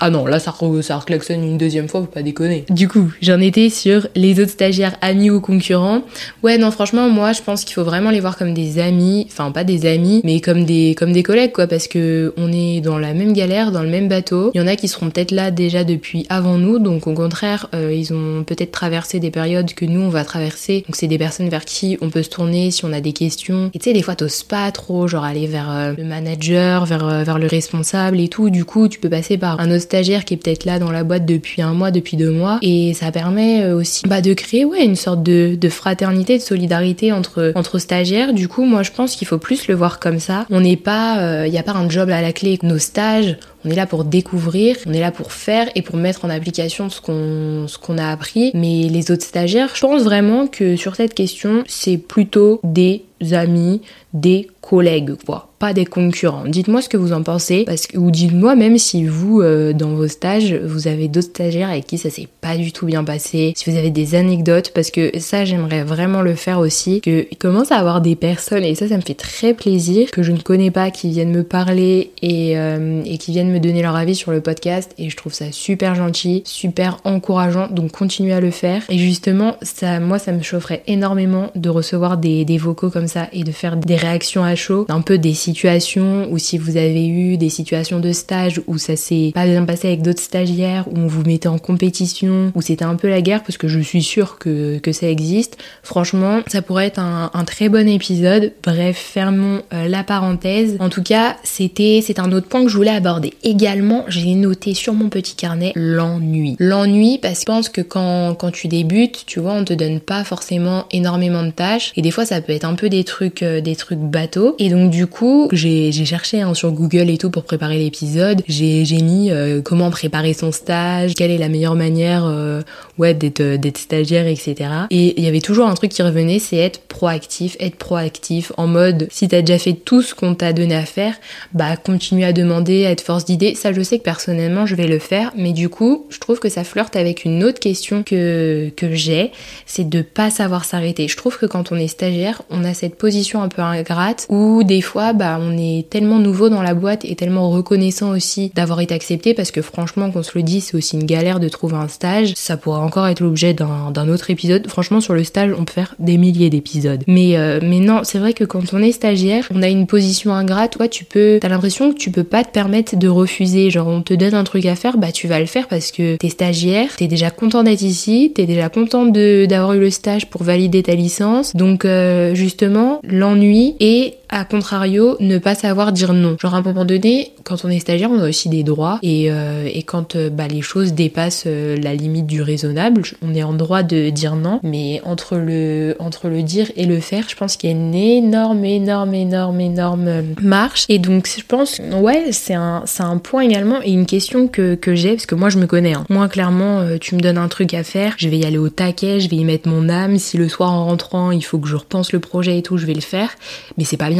Ah 0.00 0.10
non, 0.10 0.26
là 0.26 0.38
ça, 0.38 0.54
ça 0.82 0.98
reclaxonne 0.98 1.44
une 1.44 1.58
deuxième 1.58 1.88
fois, 1.88 2.00
faut 2.00 2.06
pas 2.06 2.22
déconner. 2.22 2.64
Du 2.70 2.88
coup, 2.88 3.12
j'en 3.20 3.38
étais 3.38 3.68
sur 3.68 4.06
les 4.14 4.40
autres 4.40 4.50
stagiaires 4.50 4.96
amis 5.02 5.30
ou 5.30 5.40
concurrents. 5.40 6.02
Ouais, 6.42 6.56
non, 6.56 6.70
franchement, 6.70 7.10
moi 7.10 7.32
je 7.32 7.42
pense 7.42 7.64
qu'il 7.64 7.74
faut 7.74 7.84
vraiment 7.84 8.10
les 8.10 8.20
voir 8.20 8.38
comme 8.38 8.54
des 8.54 8.78
amis, 8.78 9.26
enfin 9.30 9.50
pas 9.50 9.62
des 9.62 9.84
amis, 9.84 10.22
mais 10.24 10.40
comme 10.40 10.64
des, 10.64 10.94
comme 10.96 11.12
des 11.12 11.22
collègues 11.22 11.52
quoi, 11.52 11.66
parce 11.66 11.86
que 11.86 12.32
on 12.38 12.50
est 12.50 12.80
dans 12.80 12.98
la 12.98 13.12
même 13.12 13.34
galère, 13.34 13.72
dans 13.72 13.82
le 13.82 13.90
même 13.90 14.08
bateau. 14.08 14.50
Il 14.54 14.58
y 14.58 14.64
en 14.64 14.66
a 14.66 14.74
qui 14.74 14.88
seront 14.88 15.10
peut-être 15.10 15.32
là 15.32 15.50
déjà 15.50 15.84
depuis 15.84 16.26
avant 16.30 16.56
nous, 16.56 16.78
donc 16.78 17.06
au 17.06 17.12
contraire, 17.12 17.68
euh, 17.74 17.92
ils 17.92 18.14
ont 18.14 18.42
peut-être 18.44 18.72
traversé 18.72 19.20
des 19.20 19.30
périodes 19.30 19.74
que 19.74 19.84
nous 19.84 20.00
on 20.00 20.08
va 20.08 20.24
traverser. 20.24 20.82
Donc 20.86 20.96
c'est 20.96 21.08
des 21.08 21.18
personnes 21.18 21.50
vers 21.50 21.66
qui 21.66 21.98
on 22.00 22.08
peut 22.08 22.22
se 22.22 22.30
tourner 22.30 22.70
si 22.70 22.86
on 22.86 22.92
a 22.94 23.02
des 23.02 23.12
questions. 23.12 23.70
Et 23.74 23.78
tu 23.78 23.84
sais, 23.84 23.92
des 23.92 24.02
fois 24.02 24.14
t'oses 24.14 24.44
pas 24.44 24.70
trop, 24.72 25.06
genre 25.08 25.24
aller 25.24 25.46
vers 25.46 25.70
euh, 25.70 25.92
le 25.96 26.04
manager, 26.04 26.86
vers, 26.86 27.06
euh, 27.06 27.22
vers 27.22 27.38
le 27.38 27.48
responsable 27.48 28.18
et 28.18 28.28
tout. 28.28 28.48
Du 28.48 28.64
coup, 28.64 28.88
tu 28.88 28.98
peux 28.98 29.10
passer 29.10 29.36
par 29.36 29.60
un 29.60 29.70
autre 29.70 29.89
stagiaire 29.90 30.24
qui 30.24 30.34
est 30.34 30.36
peut-être 30.36 30.64
là 30.64 30.78
dans 30.78 30.92
la 30.92 31.02
boîte 31.02 31.26
depuis 31.26 31.62
un 31.62 31.74
mois, 31.74 31.90
depuis 31.90 32.16
deux 32.16 32.30
mois. 32.30 32.60
Et 32.62 32.94
ça 32.94 33.10
permet 33.10 33.64
euh, 33.64 33.74
aussi 33.74 34.02
bah, 34.06 34.20
de 34.20 34.32
créer 34.34 34.64
ouais, 34.64 34.84
une 34.84 34.94
sorte 34.94 35.24
de, 35.24 35.58
fraternité, 35.68 36.38
de 36.38 36.42
solidarité 36.42 37.10
entre, 37.10 37.52
entre 37.56 37.78
stagiaires. 37.78 38.32
Du 38.32 38.46
coup, 38.46 38.64
moi 38.64 38.84
je 38.84 38.92
pense 38.92 39.16
qu'il 39.16 39.26
faut 39.26 39.38
plus 39.38 39.66
le 39.66 39.74
voir 39.74 39.98
comme 39.98 40.20
ça. 40.20 40.46
On 40.48 40.60
n'est 40.60 40.76
pas, 40.76 41.16
il 41.16 41.22
euh, 41.22 41.48
n'y 41.48 41.58
a 41.58 41.64
pas 41.64 41.72
un 41.72 41.90
job 41.90 42.08
à 42.10 42.22
la 42.22 42.32
clé. 42.32 42.60
Nos 42.62 42.78
stages, 42.78 43.36
on 43.64 43.70
est 43.70 43.74
là 43.74 43.86
pour 43.86 44.04
découvrir, 44.04 44.76
on 44.86 44.92
est 44.92 45.00
là 45.00 45.12
pour 45.12 45.32
faire 45.32 45.68
et 45.74 45.82
pour 45.82 45.96
mettre 45.96 46.24
en 46.24 46.30
application 46.30 46.88
ce 46.90 47.00
qu'on 47.00 47.66
ce 47.68 47.78
qu'on 47.78 47.98
a 47.98 48.08
appris. 48.08 48.50
Mais 48.54 48.88
les 48.88 49.10
autres 49.10 49.24
stagiaires, 49.24 49.70
je 49.74 49.80
pense 49.80 50.02
vraiment 50.02 50.46
que 50.46 50.76
sur 50.76 50.96
cette 50.96 51.14
question, 51.14 51.64
c'est 51.66 51.98
plutôt 51.98 52.60
des 52.64 53.04
amis, 53.32 53.82
des 54.12 54.48
collègues, 54.60 55.14
quoi 55.26 55.50
pas 55.60 55.74
des 55.74 55.84
concurrents. 55.84 56.44
Dites-moi 56.46 56.80
ce 56.80 56.88
que 56.88 56.96
vous 56.96 57.12
en 57.12 57.22
pensez, 57.22 57.66
ou 57.94 58.10
dites-moi 58.10 58.56
même 58.56 58.78
si 58.78 59.04
vous, 59.04 59.42
euh, 59.42 59.74
dans 59.74 59.90
vos 59.90 60.08
stages, 60.08 60.54
vous 60.54 60.88
avez 60.88 61.06
d'autres 61.06 61.28
stagiaires 61.28 61.68
avec 61.68 61.86
qui 61.86 61.98
ça 61.98 62.08
s'est 62.08 62.28
pas 62.40 62.56
du 62.56 62.72
tout 62.72 62.86
bien 62.86 63.04
passé, 63.04 63.52
si 63.54 63.70
vous 63.70 63.76
avez 63.76 63.90
des 63.90 64.14
anecdotes, 64.14 64.72
parce 64.74 64.90
que 64.90 65.18
ça, 65.18 65.44
j'aimerais 65.44 65.84
vraiment 65.84 66.22
le 66.22 66.34
faire 66.34 66.60
aussi, 66.60 67.02
que 67.02 67.26
commence 67.38 67.72
à 67.72 67.76
avoir 67.76 68.00
des 68.00 68.16
personnes, 68.16 68.64
et 68.64 68.74
ça, 68.74 68.88
ça 68.88 68.96
me 68.96 69.02
fait 69.02 69.14
très 69.14 69.52
plaisir, 69.52 70.10
que 70.10 70.22
je 70.22 70.32
ne 70.32 70.40
connais 70.40 70.70
pas, 70.70 70.90
qui 70.90 71.10
viennent 71.10 71.30
me 71.30 71.44
parler 71.44 72.10
et, 72.22 72.58
euh, 72.58 73.02
et 73.04 73.18
qui 73.18 73.32
viennent 73.32 73.49
me 73.50 73.60
donner 73.60 73.82
leur 73.82 73.96
avis 73.96 74.14
sur 74.14 74.30
le 74.30 74.40
podcast, 74.40 74.92
et 74.98 75.10
je 75.10 75.16
trouve 75.16 75.34
ça 75.34 75.52
super 75.52 75.94
gentil, 75.94 76.42
super 76.44 76.98
encourageant, 77.04 77.68
donc 77.68 77.92
continuez 77.92 78.32
à 78.32 78.40
le 78.40 78.50
faire. 78.50 78.82
Et 78.88 78.98
justement, 78.98 79.56
ça, 79.62 80.00
moi, 80.00 80.18
ça 80.18 80.32
me 80.32 80.42
chaufferait 80.42 80.82
énormément 80.86 81.50
de 81.54 81.68
recevoir 81.68 82.16
des, 82.16 82.44
vocaux 82.58 82.90
comme 82.90 83.06
ça 83.06 83.28
et 83.32 83.44
de 83.44 83.52
faire 83.52 83.76
des 83.76 83.96
réactions 83.96 84.44
à 84.44 84.54
chaud, 84.54 84.86
un 84.88 85.00
peu 85.00 85.18
des 85.18 85.34
situations 85.34 86.28
ou 86.30 86.38
si 86.38 86.58
vous 86.58 86.76
avez 86.76 87.06
eu 87.06 87.36
des 87.36 87.48
situations 87.48 88.00
de 88.00 88.12
stage 88.12 88.60
où 88.66 88.76
ça 88.76 88.96
s'est 88.96 89.30
pas 89.34 89.46
bien 89.46 89.64
passé 89.64 89.88
avec 89.88 90.02
d'autres 90.02 90.22
stagiaires, 90.22 90.86
où 90.88 90.98
on 90.98 91.06
vous 91.06 91.22
mettait 91.22 91.48
en 91.48 91.58
compétition, 91.58 92.52
où 92.54 92.62
c'était 92.62 92.84
un 92.84 92.96
peu 92.96 93.08
la 93.08 93.22
guerre, 93.22 93.42
parce 93.42 93.56
que 93.56 93.68
je 93.68 93.80
suis 93.80 94.02
sûre 94.02 94.38
que, 94.38 94.78
que 94.78 94.92
ça 94.92 95.08
existe. 95.08 95.58
Franchement, 95.82 96.40
ça 96.46 96.62
pourrait 96.62 96.86
être 96.86 96.98
un, 96.98 97.30
un 97.32 97.44
très 97.44 97.68
bon 97.68 97.88
épisode. 97.88 98.52
Bref, 98.62 98.96
fermons 98.96 99.62
euh, 99.72 99.88
la 99.88 100.04
parenthèse. 100.04 100.76
En 100.80 100.88
tout 100.88 101.02
cas, 101.02 101.36
c'était 101.42 102.00
c'est 102.04 102.18
un 102.18 102.32
autre 102.32 102.46
point 102.46 102.62
que 102.62 102.68
je 102.68 102.76
voulais 102.76 102.90
aborder. 102.90 103.34
Également, 103.42 104.04
j'ai 104.08 104.34
noté 104.34 104.74
sur 104.74 104.92
mon 104.92 105.08
petit 105.08 105.34
carnet 105.34 105.72
l'ennui. 105.74 106.56
L'ennui 106.58 107.18
parce 107.18 107.34
que 107.34 107.40
je 107.40 107.46
pense 107.46 107.68
que 107.68 107.80
quand, 107.80 108.34
quand 108.34 108.50
tu 108.50 108.68
débutes, 108.68 109.24
tu 109.26 109.40
vois, 109.40 109.52
on 109.54 109.64
te 109.64 109.72
donne 109.72 109.98
pas 109.98 110.24
forcément 110.24 110.84
énormément 110.92 111.42
de 111.42 111.50
tâches 111.50 111.92
et 111.96 112.02
des 112.02 112.10
fois 112.10 112.24
ça 112.26 112.40
peut 112.40 112.52
être 112.52 112.64
un 112.64 112.74
peu 112.74 112.88
des 112.88 113.02
trucs 113.02 113.42
euh, 113.42 113.60
des 113.60 113.76
trucs 113.76 113.98
bateaux 113.98 114.54
et 114.58 114.68
donc 114.68 114.90
du 114.90 115.06
coup 115.06 115.48
j'ai 115.52 115.90
cherché 116.04 116.42
hein, 116.42 116.54
sur 116.54 116.70
Google 116.72 117.10
et 117.10 117.18
tout 117.18 117.30
pour 117.30 117.44
préparer 117.44 117.78
l'épisode. 117.78 118.42
J'ai 118.46 118.84
mis 119.02 119.30
euh, 119.30 119.62
comment 119.62 119.90
préparer 119.90 120.32
son 120.34 120.52
stage, 120.52 121.14
quelle 121.14 121.30
est 121.30 121.38
la 121.38 121.48
meilleure 121.48 121.76
manière 121.76 122.24
euh, 122.26 122.62
d'être 122.98 123.78
stagiaire, 123.78 124.26
etc. 124.26 124.56
Et 124.90 125.18
il 125.18 125.24
y 125.24 125.28
avait 125.28 125.40
toujours 125.40 125.66
un 125.66 125.74
truc 125.74 125.90
qui 125.90 126.02
revenait, 126.02 126.38
c'est 126.38 126.56
être 126.56 126.80
proactif, 126.82 127.56
être 127.58 127.76
proactif 127.76 128.52
en 128.56 128.66
mode 128.66 129.08
si 129.10 129.28
t'as 129.28 129.40
déjà 129.40 129.58
fait 129.58 129.72
tout 129.72 130.02
ce 130.02 130.14
qu'on 130.14 130.34
t'a 130.34 130.52
donné 130.52 130.74
à 130.74 130.84
faire, 130.84 131.14
bah 131.54 131.76
continue 131.76 132.24
à 132.24 132.32
demander, 132.32 132.86
à 132.86 132.90
être 132.90 133.00
force 133.00 133.24
Ça, 133.54 133.72
je 133.72 133.80
sais 133.82 133.98
que 133.98 134.04
personnellement, 134.04 134.66
je 134.66 134.74
vais 134.74 134.86
le 134.86 134.98
faire, 134.98 135.32
mais 135.36 135.52
du 135.52 135.68
coup, 135.68 136.06
je 136.08 136.18
trouve 136.18 136.40
que 136.40 136.48
ça 136.48 136.64
flirte 136.64 136.96
avec 136.96 137.24
une 137.24 137.44
autre 137.44 137.60
question 137.60 138.02
que, 138.02 138.70
que 138.76 138.94
j'ai, 138.94 139.30
c'est 139.66 139.88
de 139.88 140.02
pas 140.02 140.30
savoir 140.30 140.64
s'arrêter. 140.64 141.08
Je 141.08 141.16
trouve 141.16 141.38
que 141.38 141.46
quand 141.46 141.72
on 141.72 141.76
est 141.76 141.88
stagiaire, 141.88 142.42
on 142.50 142.64
a 142.64 142.74
cette 142.74 142.96
position 142.96 143.42
un 143.42 143.48
peu 143.48 143.62
ingrate 143.62 144.26
où 144.28 144.64
des 144.64 144.80
fois, 144.80 145.12
bah, 145.12 145.38
on 145.40 145.56
est 145.56 145.88
tellement 145.88 146.18
nouveau 146.18 146.48
dans 146.48 146.62
la 146.62 146.74
boîte 146.74 147.04
et 147.04 147.14
tellement 147.14 147.50
reconnaissant 147.50 148.10
aussi 148.10 148.50
d'avoir 148.54 148.80
été 148.80 148.94
accepté 148.94 149.34
parce 149.34 149.50
que 149.50 149.62
franchement, 149.62 150.10
qu'on 150.10 150.22
se 150.22 150.32
le 150.34 150.42
dit, 150.42 150.60
c'est 150.60 150.76
aussi 150.76 150.96
une 150.96 151.06
galère 151.06 151.40
de 151.40 151.48
trouver 151.48 151.76
un 151.76 151.88
stage. 151.88 152.32
Ça 152.36 152.56
pourrait 152.56 152.80
encore 152.80 153.06
être 153.06 153.20
l'objet 153.20 153.54
d'un 153.54 154.08
autre 154.08 154.30
épisode. 154.30 154.66
Franchement, 154.68 155.00
sur 155.00 155.14
le 155.14 155.24
stage, 155.24 155.52
on 155.56 155.64
peut 155.64 155.72
faire 155.72 155.94
des 155.98 156.16
milliers 156.16 156.50
d'épisodes. 156.50 157.04
Mais, 157.06 157.36
euh, 157.36 157.60
mais 157.62 157.78
non, 157.78 158.00
c'est 158.04 158.18
vrai 158.18 158.32
que 158.32 158.44
quand 158.44 158.72
on 158.72 158.82
est 158.82 158.92
stagiaire, 158.92 159.46
on 159.54 159.62
a 159.62 159.68
une 159.68 159.86
position 159.86 160.32
ingrate. 160.32 160.72
Toi, 160.72 160.88
tu 160.88 161.04
peux, 161.04 161.38
t'as 161.40 161.48
l'impression 161.48 161.92
que 161.92 161.98
tu 161.98 162.10
peux 162.10 162.24
pas 162.24 162.44
te 162.44 162.50
permettre 162.50 162.96
de 162.96 163.08
refuser. 163.20 163.70
Genre, 163.70 163.86
on 163.86 164.02
te 164.02 164.14
donne 164.14 164.34
un 164.34 164.44
truc 164.44 164.66
à 164.66 164.76
faire, 164.76 164.98
bah 164.98 165.12
tu 165.12 165.26
vas 165.26 165.40
le 165.40 165.46
faire 165.46 165.68
parce 165.68 165.90
que 165.92 166.16
t'es 166.16 166.28
stagiaire, 166.28 166.96
t'es 166.96 167.06
déjà 167.06 167.30
content 167.30 167.62
d'être 167.62 167.82
ici, 167.82 168.32
t'es 168.34 168.46
déjà 168.46 168.68
content 168.68 169.06
d'avoir 169.06 169.74
eu 169.74 169.80
le 169.80 169.90
stage 169.90 170.28
pour 170.28 170.42
valider 170.42 170.82
ta 170.82 170.94
licence. 170.94 171.54
Donc, 171.54 171.84
euh, 171.84 172.34
justement, 172.34 173.00
l'ennui 173.04 173.76
et 173.80 174.14
à 174.30 174.44
contrario, 174.44 175.16
ne 175.20 175.38
pas 175.38 175.54
savoir 175.54 175.92
dire 175.92 176.12
non. 176.12 176.36
Genre 176.38 176.54
à 176.54 176.58
un 176.58 176.62
moment 176.62 176.84
donné, 176.84 177.32
quand 177.44 177.64
on 177.64 177.68
est 177.68 177.80
stagiaire, 177.80 178.10
on 178.10 178.20
a 178.20 178.28
aussi 178.28 178.48
des 178.48 178.62
droits 178.62 178.98
et, 179.02 179.30
euh, 179.30 179.68
et 179.72 179.82
quand 179.82 180.14
euh, 180.14 180.30
bah, 180.30 180.46
les 180.46 180.62
choses 180.62 180.92
dépassent 180.92 181.44
euh, 181.46 181.76
la 181.76 181.94
limite 181.94 182.26
du 182.26 182.40
raisonnable, 182.40 183.02
on 183.22 183.34
est 183.34 183.42
en 183.42 183.52
droit 183.52 183.82
de 183.82 184.10
dire 184.10 184.36
non. 184.36 184.60
Mais 184.62 185.02
entre 185.04 185.36
le, 185.36 185.96
entre 185.98 186.28
le 186.28 186.42
dire 186.42 186.70
et 186.76 186.86
le 186.86 187.00
faire, 187.00 187.24
je 187.28 187.34
pense 187.34 187.56
qu'il 187.56 187.70
y 187.70 187.72
a 187.72 187.76
une 187.76 187.94
énorme, 187.94 188.64
énorme, 188.64 189.14
énorme, 189.14 189.60
énorme 189.60 190.22
marche. 190.40 190.86
Et 190.88 190.98
donc 190.98 191.28
je 191.28 191.44
pense, 191.44 191.80
ouais, 192.00 192.26
c'est 192.30 192.54
un, 192.54 192.84
un 193.00 193.18
point 193.18 193.42
également 193.42 193.82
et 193.82 193.90
une 193.90 194.06
question 194.06 194.46
que, 194.46 194.76
que 194.76 194.94
j'ai 194.94 195.14
parce 195.14 195.26
que 195.26 195.34
moi 195.34 195.48
je 195.48 195.58
me 195.58 195.66
connais. 195.66 195.94
Hein. 195.94 196.04
Moi 196.08 196.28
clairement, 196.28 196.84
tu 197.00 197.16
me 197.16 197.20
donnes 197.20 197.38
un 197.38 197.48
truc 197.48 197.74
à 197.74 197.82
faire, 197.82 198.14
je 198.16 198.28
vais 198.28 198.38
y 198.38 198.44
aller 198.44 198.58
au 198.58 198.68
taquet, 198.68 199.18
je 199.18 199.28
vais 199.28 199.36
y 199.36 199.44
mettre 199.44 199.68
mon 199.68 199.88
âme. 199.88 200.18
Si 200.18 200.36
le 200.36 200.48
soir 200.48 200.72
en 200.72 200.84
rentrant, 200.84 201.32
il 201.32 201.44
faut 201.44 201.58
que 201.58 201.68
je 201.68 201.76
repense 201.76 202.12
le 202.12 202.20
projet 202.20 202.58
et 202.58 202.62
tout, 202.62 202.76
je 202.76 202.86
vais 202.86 202.94
le 202.94 203.00
faire. 203.00 203.30
Mais 203.76 203.84
c'est 203.84 203.96
pas 203.96 204.08
bien 204.08 204.19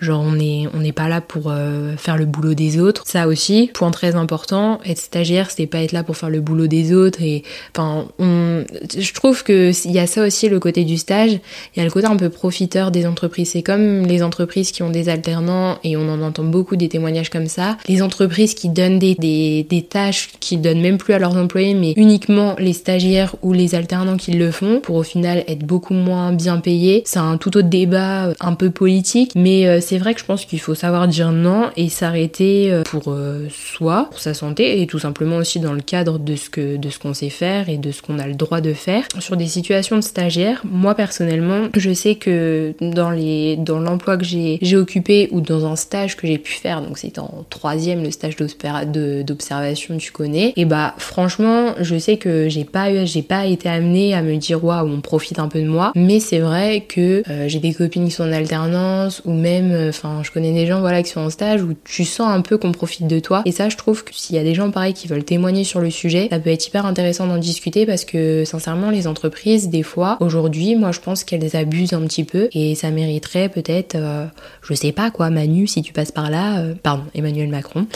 Genre 0.00 0.20
on 0.20 0.32
n'est 0.32 0.92
pas 0.92 1.08
là 1.08 1.20
pour 1.20 1.44
euh, 1.46 1.96
faire 1.96 2.16
le 2.16 2.26
boulot 2.26 2.54
des 2.54 2.80
autres. 2.80 3.04
Ça 3.06 3.28
aussi, 3.28 3.70
point 3.72 3.90
très 3.90 4.16
important, 4.16 4.80
être 4.84 4.98
stagiaire, 4.98 5.50
c'est 5.50 5.66
pas 5.66 5.78
être 5.78 5.92
là 5.92 6.02
pour 6.02 6.16
faire 6.16 6.30
le 6.30 6.40
boulot 6.40 6.66
des 6.66 6.92
autres. 6.92 7.22
Et 7.22 7.44
enfin, 7.74 8.06
je 8.18 9.12
trouve 9.12 9.44
que 9.44 9.70
il 9.84 9.92
y 9.92 9.98
a 9.98 10.06
ça 10.06 10.26
aussi 10.26 10.48
le 10.48 10.58
côté 10.58 10.84
du 10.84 10.98
stage. 10.98 11.38
Il 11.74 11.78
y 11.78 11.80
a 11.80 11.84
le 11.84 11.90
côté 11.90 12.06
un 12.06 12.16
peu 12.16 12.30
profiteur 12.30 12.90
des 12.90 13.06
entreprises. 13.06 13.50
C'est 13.50 13.62
comme 13.62 14.06
les 14.06 14.22
entreprises 14.22 14.72
qui 14.72 14.82
ont 14.82 14.90
des 14.90 15.08
alternants 15.08 15.78
et 15.84 15.96
on 15.96 16.08
en 16.08 16.20
entend 16.20 16.44
beaucoup 16.44 16.76
des 16.76 16.88
témoignages 16.88 17.30
comme 17.30 17.46
ça. 17.46 17.76
Les 17.88 18.02
entreprises 18.02 18.54
qui 18.54 18.68
donnent 18.68 18.98
des, 18.98 19.14
des, 19.14 19.64
des 19.68 19.82
tâches 19.82 20.30
qui 20.40 20.56
donnent 20.56 20.80
même 20.80 20.98
plus 20.98 21.14
à 21.14 21.18
leurs 21.18 21.36
employés, 21.36 21.74
mais 21.74 21.92
uniquement 21.96 22.56
les 22.58 22.72
stagiaires 22.72 23.36
ou 23.42 23.52
les 23.52 23.74
alternants 23.74 24.16
qui 24.16 24.32
le 24.32 24.50
font 24.50 24.80
pour 24.80 24.96
au 24.96 25.02
final 25.02 25.44
être 25.46 25.64
beaucoup 25.64 25.94
moins 25.94 26.32
bien 26.32 26.58
payés. 26.58 27.02
C'est 27.06 27.18
un 27.18 27.36
tout 27.36 27.56
autre 27.56 27.68
débat 27.68 28.32
un 28.40 28.54
peu 28.54 28.70
politique 28.70 29.31
mais 29.34 29.66
euh, 29.66 29.80
c'est 29.80 29.98
vrai 29.98 30.14
que 30.14 30.20
je 30.20 30.24
pense 30.24 30.44
qu'il 30.44 30.60
faut 30.60 30.74
savoir 30.74 31.08
dire 31.08 31.32
non 31.32 31.70
et 31.76 31.88
s'arrêter 31.88 32.72
euh, 32.72 32.82
pour 32.82 33.04
euh, 33.08 33.46
soi, 33.50 34.08
pour 34.10 34.20
sa 34.20 34.34
santé 34.34 34.80
et 34.80 34.86
tout 34.86 34.98
simplement 34.98 35.36
aussi 35.36 35.60
dans 35.60 35.72
le 35.72 35.80
cadre 35.80 36.18
de 36.18 36.36
ce 36.36 36.50
que 36.50 36.76
de 36.76 36.90
ce 36.90 36.98
qu'on 36.98 37.14
sait 37.14 37.30
faire 37.30 37.68
et 37.68 37.76
de 37.76 37.90
ce 37.90 38.02
qu'on 38.02 38.18
a 38.18 38.26
le 38.26 38.34
droit 38.34 38.60
de 38.60 38.72
faire. 38.72 39.04
Sur 39.20 39.36
des 39.36 39.46
situations 39.46 39.96
de 39.96 40.02
stagiaire, 40.02 40.62
moi 40.64 40.94
personnellement, 40.94 41.68
je 41.76 41.92
sais 41.92 42.16
que 42.16 42.74
dans 42.80 43.10
les 43.10 43.56
dans 43.56 43.78
l'emploi 43.78 44.16
que 44.16 44.24
j'ai 44.24 44.76
occupé 44.76 45.28
ou 45.32 45.40
dans 45.40 45.66
un 45.66 45.76
stage 45.76 46.16
que 46.16 46.26
j'ai 46.26 46.38
pu 46.38 46.52
faire, 46.52 46.82
donc 46.82 46.98
c'était 46.98 47.20
en 47.20 47.44
troisième 47.48 48.02
le 48.02 48.10
stage 48.10 48.36
d'observation, 48.36 49.96
tu 49.98 50.12
connais. 50.12 50.52
Et 50.56 50.64
bah 50.64 50.94
franchement, 50.98 51.74
je 51.80 51.98
sais 51.98 52.16
que 52.16 52.48
j'ai 52.48 52.64
pas 52.64 53.04
j'ai 53.04 53.22
pas 53.22 53.46
été 53.46 53.68
amenée 53.68 54.14
à 54.14 54.22
me 54.22 54.36
dire 54.36 54.64
waouh 54.64 54.88
on 54.88 55.00
profite 55.00 55.38
un 55.38 55.48
peu 55.48 55.60
de 55.60 55.68
moi, 55.68 55.92
mais 55.94 56.20
c'est 56.20 56.40
vrai 56.40 56.84
que 56.86 57.22
j'ai 57.46 57.58
des 57.58 57.74
copines 57.74 58.04
qui 58.04 58.10
sont 58.10 58.24
en 58.24 58.32
alternance 58.32 59.21
ou 59.24 59.32
même, 59.32 59.72
euh, 59.72 59.88
enfin, 59.90 60.22
je 60.22 60.30
connais 60.30 60.52
des 60.52 60.66
gens 60.66 60.80
voilà 60.80 61.02
qui 61.02 61.10
sont 61.10 61.20
en 61.20 61.30
stage 61.30 61.62
où 61.62 61.74
tu 61.84 62.04
sens 62.04 62.28
un 62.28 62.40
peu 62.40 62.58
qu'on 62.58 62.72
profite 62.72 63.06
de 63.06 63.18
toi. 63.18 63.42
Et 63.44 63.52
ça, 63.52 63.68
je 63.68 63.76
trouve 63.76 64.04
que 64.04 64.14
s'il 64.14 64.36
y 64.36 64.38
a 64.38 64.42
des 64.42 64.54
gens 64.54 64.70
pareils 64.70 64.94
qui 64.94 65.08
veulent 65.08 65.24
témoigner 65.24 65.64
sur 65.64 65.80
le 65.80 65.90
sujet, 65.90 66.28
ça 66.30 66.38
peut 66.38 66.50
être 66.50 66.66
hyper 66.66 66.86
intéressant 66.86 67.26
d'en 67.26 67.38
discuter 67.38 67.86
parce 67.86 68.04
que 68.04 68.44
sincèrement, 68.44 68.90
les 68.90 69.06
entreprises, 69.06 69.68
des 69.68 69.82
fois, 69.82 70.16
aujourd'hui, 70.20 70.76
moi, 70.76 70.92
je 70.92 71.00
pense 71.00 71.24
qu'elles 71.24 71.56
abusent 71.56 71.92
un 71.92 72.02
petit 72.02 72.24
peu 72.24 72.48
et 72.52 72.74
ça 72.74 72.90
mériterait 72.90 73.48
peut-être, 73.48 73.94
euh, 73.94 74.26
je 74.62 74.74
sais 74.74 74.92
pas 74.92 75.10
quoi, 75.10 75.30
Manu, 75.30 75.66
si 75.66 75.82
tu 75.82 75.92
passes 75.92 76.12
par 76.12 76.30
là, 76.30 76.58
euh, 76.60 76.74
pardon, 76.82 77.04
Emmanuel 77.14 77.48
Macron, 77.48 77.86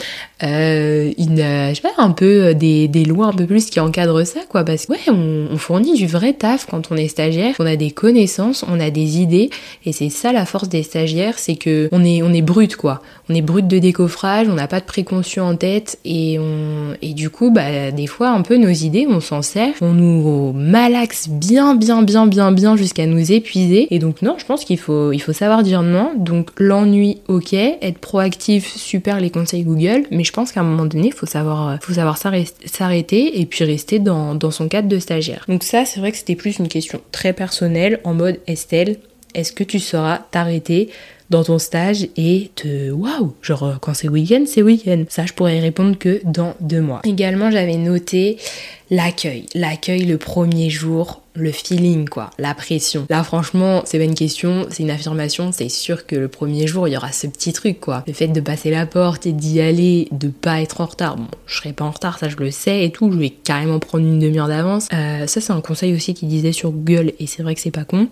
une, 0.41 1.37
je 1.37 1.73
sais 1.73 1.81
pas, 1.81 2.01
un 2.01 2.11
peu 2.11 2.53
des, 2.53 2.87
des, 2.87 3.05
lois 3.05 3.27
un 3.27 3.33
peu 3.33 3.45
plus 3.45 3.65
qui 3.69 3.79
encadrent 3.79 4.25
ça, 4.25 4.41
quoi, 4.49 4.63
parce 4.63 4.85
que 4.85 4.93
ouais, 4.93 4.99
on, 5.07 5.47
on 5.51 5.57
fournit 5.57 5.95
du 5.95 6.07
vrai 6.07 6.33
taf 6.33 6.65
quand 6.65 6.91
on 6.91 6.95
est 6.95 7.07
stagiaire, 7.07 7.55
on 7.59 7.65
a 7.65 7.75
des 7.75 7.91
connaissances, 7.91 8.65
on 8.67 8.79
a 8.79 8.89
des 8.89 9.19
idées 9.19 9.49
et 9.85 9.91
c'est 9.91 10.09
ça 10.09 10.31
la 10.31 10.45
force 10.45 10.69
des 10.69 10.83
stagiaires 10.83 11.16
c'est 11.37 11.55
que 11.55 11.89
on 11.91 12.03
est 12.03 12.21
on 12.21 12.31
brut 12.41 12.75
quoi. 12.75 13.01
On 13.29 13.35
est 13.35 13.41
brut 13.41 13.67
de 13.67 13.79
décoffrage, 13.79 14.47
on 14.47 14.53
n'a 14.53 14.67
pas 14.67 14.79
de 14.79 14.85
préconçu 14.85 15.39
en 15.39 15.55
tête 15.55 15.99
et 16.05 16.37
on 16.39 16.95
et 17.01 17.13
du 17.13 17.29
coup 17.29 17.51
bah 17.51 17.91
des 17.91 18.07
fois 18.07 18.29
un 18.29 18.41
peu 18.41 18.57
nos 18.57 18.69
idées 18.69 19.07
on 19.09 19.19
s'en 19.19 19.41
sert, 19.41 19.73
on 19.81 19.93
nous 19.93 20.53
malaxe 20.53 21.27
bien 21.29 21.75
bien 21.75 22.03
bien 22.03 22.27
bien 22.27 22.51
bien 22.51 22.75
jusqu'à 22.75 23.05
nous 23.05 23.31
épuiser. 23.31 23.87
Et 23.93 23.99
donc 23.99 24.21
non 24.21 24.35
je 24.37 24.45
pense 24.45 24.65
qu'il 24.65 24.79
faut 24.79 25.11
il 25.11 25.19
faut 25.19 25.33
savoir 25.33 25.63
dire 25.63 25.81
non. 25.83 26.11
Donc 26.17 26.51
l'ennui 26.57 27.17
ok. 27.27 27.53
Être 27.53 27.99
proactif 27.99 28.75
super 28.75 29.19
les 29.19 29.29
conseils 29.29 29.63
Google. 29.63 30.05
Mais 30.11 30.23
je 30.23 30.31
pense 30.31 30.51
qu'à 30.51 30.61
un 30.61 30.63
moment 30.63 30.85
donné 30.85 31.11
faut 31.11 31.25
savoir 31.25 31.77
faut 31.81 31.93
savoir 31.93 32.17
s'arrêter 32.17 33.39
et 33.39 33.45
puis 33.45 33.63
rester 33.63 33.99
dans, 33.99 34.35
dans 34.35 34.51
son 34.51 34.67
cadre 34.67 34.87
de 34.87 34.99
stagiaire. 34.99 35.45
Donc 35.47 35.63
ça 35.63 35.85
c'est 35.85 35.99
vrai 35.99 36.11
que 36.11 36.17
c'était 36.17 36.35
plus 36.35 36.59
une 36.59 36.67
question 36.67 37.01
très 37.11 37.33
personnelle 37.33 37.99
en 38.03 38.13
mode 38.13 38.39
Estelle 38.47 38.97
est-ce 39.33 39.51
que 39.51 39.63
tu 39.63 39.79
sauras 39.79 40.19
t'arrêter 40.31 40.89
dans 41.29 41.43
ton 41.43 41.59
stage 41.59 42.07
et 42.15 42.51
te 42.55 42.89
waouh 42.89 43.33
genre 43.41 43.77
quand 43.81 43.93
c'est 43.93 44.07
week-end 44.07 44.43
c'est 44.45 44.61
week-end 44.61 45.03
ça 45.09 45.25
je 45.25 45.33
pourrais 45.33 45.59
répondre 45.59 45.97
que 45.97 46.21
dans 46.23 46.55
deux 46.61 46.79
mois 46.79 47.01
également 47.03 47.51
j'avais 47.51 47.75
noté 47.75 48.37
l'accueil 48.89 49.45
l'accueil 49.53 50.05
le 50.05 50.17
premier 50.17 50.69
jour 50.69 51.21
le 51.37 51.51
feeling 51.51 52.09
quoi, 52.09 52.31
la 52.39 52.53
pression. 52.53 53.05
Là 53.09 53.23
franchement, 53.23 53.83
c'est 53.85 53.97
pas 53.97 54.03
une 54.03 54.15
question, 54.15 54.65
c'est 54.69 54.83
une 54.83 54.89
affirmation, 54.89 55.51
c'est 55.51 55.69
sûr 55.69 56.05
que 56.05 56.15
le 56.15 56.27
premier 56.27 56.67
jour, 56.67 56.87
il 56.87 56.93
y 56.93 56.97
aura 56.97 57.11
ce 57.11 57.27
petit 57.27 57.53
truc 57.53 57.79
quoi. 57.79 58.03
Le 58.07 58.13
fait 58.13 58.27
de 58.27 58.41
passer 58.41 58.71
la 58.71 58.85
porte 58.85 59.25
et 59.25 59.31
d'y 59.31 59.61
aller, 59.61 60.07
de 60.11 60.27
pas 60.27 60.61
être 60.61 60.81
en 60.81 60.85
retard. 60.85 61.17
Bon, 61.17 61.27
je 61.45 61.57
serai 61.57 61.73
pas 61.73 61.85
en 61.85 61.91
retard, 61.91 62.17
ça 62.19 62.29
je 62.29 62.37
le 62.37 62.51
sais 62.51 62.83
et 62.83 62.91
tout, 62.91 63.11
je 63.11 63.17
vais 63.17 63.29
carrément 63.29 63.79
prendre 63.79 64.05
une 64.05 64.19
demi-heure 64.19 64.47
d'avance. 64.47 64.87
Euh, 64.93 65.27
ça 65.27 65.41
c'est 65.41 65.53
un 65.53 65.61
conseil 65.61 65.93
aussi 65.93 66.13
qu'il 66.13 66.27
disait 66.27 66.51
sur 66.51 66.71
Google 66.71 67.13
et 67.19 67.27
c'est 67.27 67.43
vrai 67.43 67.55
que 67.55 67.61
c'est 67.61 67.71
pas 67.71 67.85
con. 67.85 68.07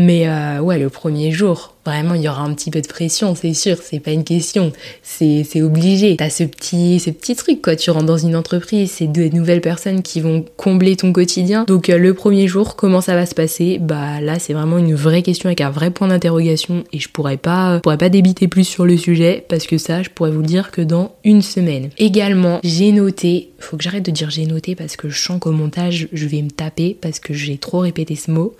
Mais 0.00 0.26
euh, 0.26 0.60
ouais, 0.60 0.78
le 0.78 0.88
premier 0.88 1.30
jour, 1.30 1.74
vraiment, 1.84 2.14
il 2.14 2.22
y 2.22 2.28
aura 2.28 2.42
un 2.42 2.54
petit 2.54 2.70
peu 2.70 2.80
de 2.80 2.86
pression, 2.86 3.34
c'est 3.34 3.52
sûr, 3.52 3.76
c'est 3.82 4.00
pas 4.00 4.12
une 4.12 4.24
question, 4.24 4.72
c'est 5.02 5.44
obligé. 5.60 6.16
T'as 6.16 6.30
ce 6.30 6.44
petit, 6.44 6.98
ce 7.00 7.10
petit 7.10 7.36
truc, 7.36 7.60
quoi. 7.60 7.76
Tu 7.76 7.90
rentres 7.90 8.06
dans 8.06 8.16
une 8.16 8.34
entreprise, 8.34 8.92
c'est 8.92 9.06
de 9.06 9.28
nouvelles 9.28 9.60
personnes 9.60 10.00
qui 10.00 10.22
vont 10.22 10.46
combler 10.56 10.96
ton 10.96 11.12
quotidien. 11.12 11.64
Donc, 11.64 11.90
euh, 11.90 11.98
le 11.98 12.14
premier 12.14 12.48
jour, 12.48 12.76
comment 12.76 13.02
ça 13.02 13.14
va 13.14 13.26
se 13.26 13.34
passer? 13.34 13.78
Bah 13.78 14.22
là, 14.22 14.38
c'est 14.38 14.54
vraiment 14.54 14.78
une 14.78 14.94
vraie 14.94 15.20
question 15.20 15.48
avec 15.48 15.60
un 15.60 15.70
vrai 15.70 15.90
point 15.90 16.08
d'interrogation 16.08 16.84
et 16.94 16.98
je 16.98 17.10
pourrais 17.10 17.36
pas, 17.36 17.80
pourrais 17.80 17.98
pas 17.98 18.08
débiter 18.08 18.48
plus 18.48 18.64
sur 18.64 18.86
le 18.86 18.96
sujet 18.96 19.44
parce 19.50 19.66
que 19.66 19.76
ça, 19.76 20.02
je 20.02 20.08
pourrais 20.08 20.30
vous 20.30 20.40
le 20.40 20.46
dire 20.46 20.70
que 20.70 20.80
dans 20.80 21.14
une 21.24 21.42
semaine. 21.42 21.90
Également, 21.98 22.60
j'ai 22.64 22.92
noté, 22.92 23.50
faut 23.58 23.76
que 23.76 23.82
j'arrête 23.82 24.06
de 24.06 24.10
dire 24.10 24.30
j'ai 24.30 24.46
noté 24.46 24.74
parce 24.74 24.96
que 24.96 25.10
je 25.10 25.20
sens 25.20 25.38
qu'au 25.38 25.52
montage, 25.52 26.08
je 26.14 26.26
vais 26.26 26.40
me 26.40 26.50
taper 26.50 26.96
parce 26.98 27.20
que 27.20 27.34
j'ai 27.34 27.58
trop 27.58 27.80
répété 27.80 28.16
ce 28.16 28.30
mot. 28.30 28.54